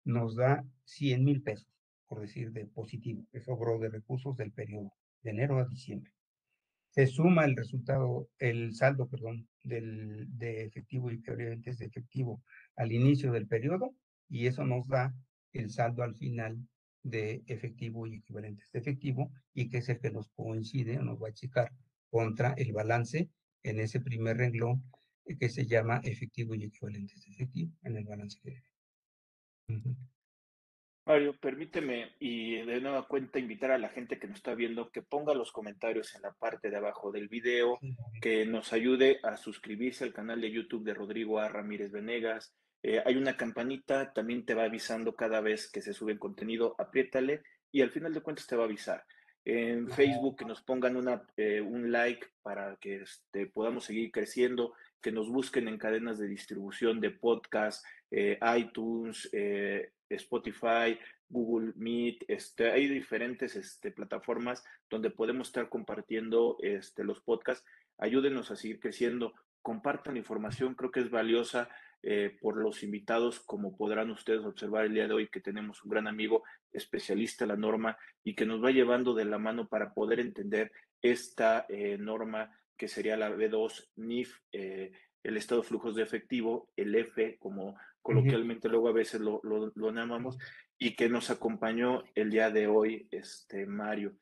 [0.06, 1.68] nos da 100 mil pesos,
[2.08, 6.14] por decir de positivo, que sobró de recursos del periodo, de enero a diciembre.
[6.92, 12.44] Se suma el resultado, el saldo, perdón, del, de efectivo y equivalentes de efectivo
[12.76, 13.96] al inicio del periodo,
[14.30, 15.16] y eso nos da
[15.52, 16.60] el saldo al final
[17.02, 21.20] de efectivo y equivalentes de efectivo, y que es el que nos coincide o nos
[21.20, 21.72] va a checar
[22.10, 23.30] contra el balance
[23.64, 24.84] en ese primer renglón
[25.40, 28.64] que se llama efectivo y equivalentes de efectivo en el balance de
[31.06, 35.02] Mario, permíteme y de nueva cuenta invitar a la gente que nos está viendo que
[35.02, 37.80] ponga los comentarios en la parte de abajo del video,
[38.22, 41.50] que nos ayude a suscribirse al canal de YouTube de Rodrigo A.
[41.50, 42.54] Ramírez Venegas.
[42.84, 46.76] Eh, hay una campanita, también te va avisando cada vez que se sube el contenido,
[46.78, 47.42] apriétale
[47.72, 49.04] y al final de cuentas te va a avisar.
[49.46, 54.74] En Facebook que nos pongan una, eh, un like para que este, podamos seguir creciendo
[55.02, 62.26] que nos busquen en cadenas de distribución de podcast, eh, iTunes, eh, Spotify, Google Meet,
[62.28, 67.66] este, hay diferentes este, plataformas donde podemos estar compartiendo este, los podcasts.
[67.98, 71.70] Ayúdenos a seguir creciendo, compartan información, creo que es valiosa
[72.04, 75.92] eh, por los invitados, como podrán ustedes observar el día de hoy, que tenemos un
[75.92, 79.94] gran amigo especialista en la norma y que nos va llevando de la mano para
[79.94, 80.72] poder entender
[81.02, 81.66] esta
[81.98, 84.92] norma que sería la B2 NIF, eh,
[85.22, 89.92] el estado de flujos de efectivo, el F, como coloquialmente luego a veces lo, lo,
[89.92, 90.38] llamamos,
[90.80, 94.16] y que nos acompañó el día de hoy, este Mario.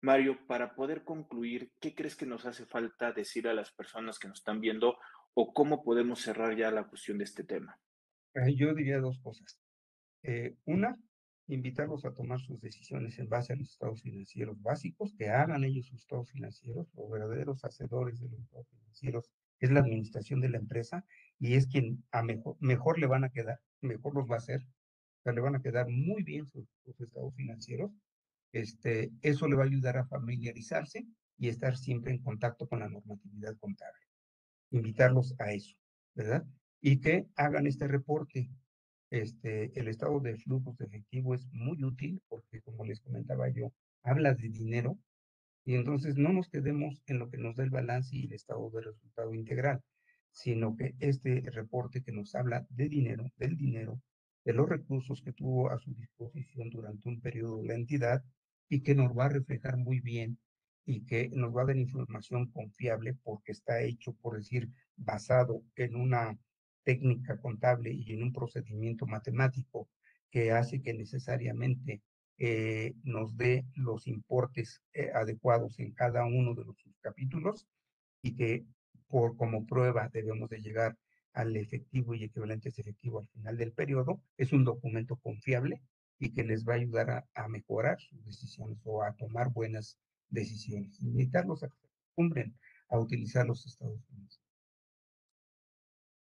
[0.00, 4.28] Mario, para poder concluir, ¿qué crees que nos hace falta decir a las personas que
[4.28, 4.96] nos están viendo
[5.40, 7.78] o cómo podemos cerrar ya la cuestión de este tema?
[8.56, 9.60] Yo diría dos cosas.
[10.24, 10.98] Eh, una,
[11.46, 15.86] invitarlos a tomar sus decisiones en base a los estados financieros básicos, que hagan ellos
[15.86, 19.30] sus estados financieros, los verdaderos hacedores de los estados financieros
[19.60, 21.04] es la administración de la empresa
[21.38, 22.02] y es quien
[22.58, 25.62] mejor, le van a quedar, mejor los va a hacer, o sea, le van a
[25.62, 26.66] quedar muy bien sus,
[26.98, 27.92] estados financieros.
[28.50, 31.06] Este, eso le va a ayudar a familiarizarse
[31.38, 34.07] y estar siempre en contacto con la normatividad contable.
[34.70, 35.76] Invitarlos a eso,
[36.14, 36.46] ¿verdad?
[36.80, 38.50] Y que hagan este reporte
[39.10, 43.72] este, el estado de flujos de efectivo es muy útil porque, como les comentaba yo,
[44.02, 44.98] habla de dinero
[45.64, 48.70] y entonces no nos quedemos en lo que nos da el balance y el estado
[48.70, 49.82] de resultado integral,
[50.30, 54.00] sino que este reporte que nos habla de dinero, del dinero,
[54.44, 58.22] de los recursos que tuvo a su disposición durante un periodo la entidad
[58.68, 60.38] y que nos va a reflejar muy bien
[60.88, 65.94] y que nos va a dar información confiable porque está hecho, por decir, basado en
[65.94, 66.38] una
[66.82, 69.86] técnica contable y en un procedimiento matemático
[70.30, 72.00] que hace que necesariamente
[72.38, 77.66] eh, nos dé los importes eh, adecuados en cada uno de los capítulos
[78.22, 78.64] y que
[79.08, 80.96] por como prueba debemos de llegar
[81.34, 85.82] al efectivo y equivalentes efectivo al final del periodo, es un documento confiable
[86.18, 89.98] y que les va a ayudar a, a mejorar sus decisiones o a tomar buenas
[90.30, 91.00] decisiones.
[91.00, 92.58] Invitarlos a que se acostumbren
[92.88, 94.40] a utilizar los estados unidos.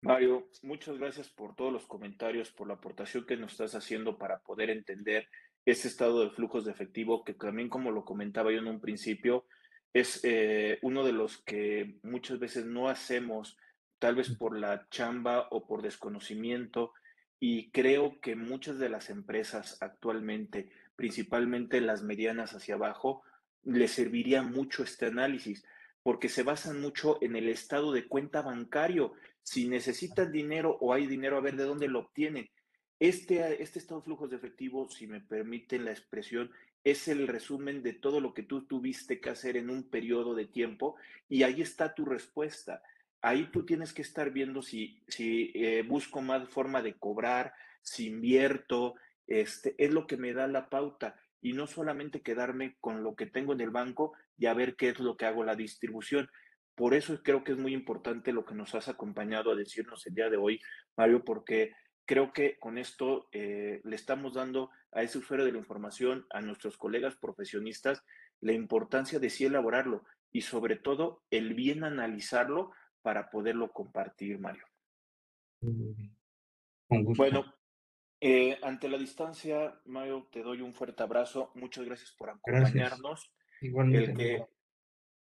[0.02, 4.38] Mario, muchas gracias por todos los comentarios, por la aportación que nos estás haciendo para
[4.40, 5.28] poder entender
[5.64, 9.46] ese estado de flujos de efectivo, que también como lo comentaba yo en un principio,
[9.92, 13.56] es eh, uno de los que muchas veces no hacemos,
[13.98, 16.92] tal vez por la chamba o por desconocimiento,
[17.40, 23.22] y creo que muchas de las empresas actualmente, principalmente las medianas hacia abajo,
[23.66, 25.64] les serviría mucho este análisis,
[26.02, 31.06] porque se basan mucho en el estado de cuenta bancario Si necesitan dinero o hay
[31.06, 32.48] dinero, a ver de dónde lo obtienen.
[32.98, 36.50] Este, este estado de flujos de efectivo, si me permiten la expresión,
[36.82, 40.46] es el resumen de todo lo que tú tuviste que hacer en un periodo de
[40.46, 40.96] tiempo
[41.28, 42.82] y ahí está tu respuesta.
[43.20, 48.06] Ahí tú tienes que estar viendo si, si eh, busco más forma de cobrar, si
[48.06, 48.94] invierto,
[49.26, 51.16] este, es lo que me da la pauta
[51.46, 54.88] y no solamente quedarme con lo que tengo en el banco y a ver qué
[54.88, 56.28] es lo que hago la distribución.
[56.74, 60.14] Por eso creo que es muy importante lo que nos has acompañado a decirnos el
[60.16, 60.60] día de hoy,
[60.96, 61.72] Mario, porque
[62.04, 66.40] creo que con esto eh, le estamos dando a ese usuario de la información, a
[66.40, 68.02] nuestros colegas profesionistas,
[68.40, 72.72] la importancia de sí elaborarlo y sobre todo el bien analizarlo
[73.02, 74.64] para poderlo compartir, Mario.
[76.88, 77.44] Bueno,
[78.20, 81.50] eh, ante la distancia, Mario, te doy un fuerte abrazo.
[81.54, 83.30] Muchas gracias por acompañarnos.
[83.60, 84.10] Igualmente.
[84.10, 84.46] El que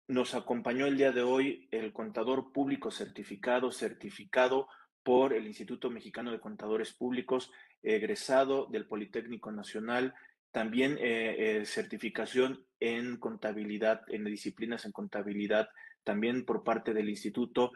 [0.08, 4.68] nos acompañó el día de hoy el contador público certificado, certificado
[5.02, 10.14] por el Instituto Mexicano de Contadores Públicos, egresado del Politécnico Nacional,
[10.52, 15.70] también eh, eh, certificación en contabilidad, en disciplinas en contabilidad,
[16.04, 17.72] también por parte del instituto,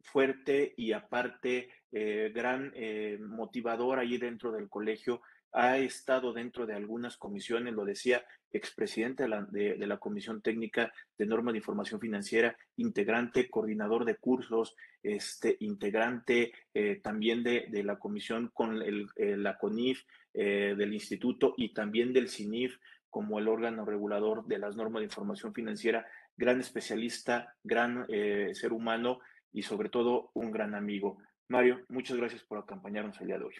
[0.00, 5.22] fuerte y aparte eh, gran eh, motivador ahí dentro del colegio.
[5.52, 10.92] Ha estado dentro de algunas comisiones, lo decía, expresidente de la, de, la Comisión Técnica
[11.16, 17.82] de Norma de Información Financiera, integrante, coordinador de cursos, este, integrante eh, también de, de,
[17.82, 20.02] la comisión con el, la CONIF
[20.34, 22.76] del instituto y también del CINIF
[23.10, 29.18] como el órgano regulador de las normas de información financiera, gran especialista, gran ser humano
[29.52, 31.18] y sobre todo un gran amigo.
[31.48, 33.54] Mario, muchas gracias por acompañarnos el día de hoy.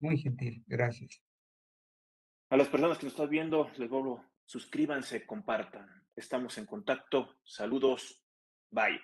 [0.00, 1.22] Muy gentil, gracias.
[2.50, 5.88] A las personas que nos están viendo, les vuelvo, suscríbanse, compartan.
[6.14, 7.36] Estamos en contacto.
[7.42, 8.22] Saludos.
[8.70, 9.00] Bye.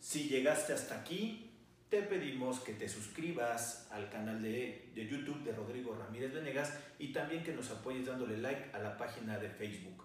[0.00, 1.48] Si llegaste hasta aquí,
[1.88, 7.12] te pedimos que te suscribas al canal de, de, YouTube de Rodrigo Ramírez Venegas y
[7.12, 10.04] también que nos apoyes dándole like a la página de Facebook.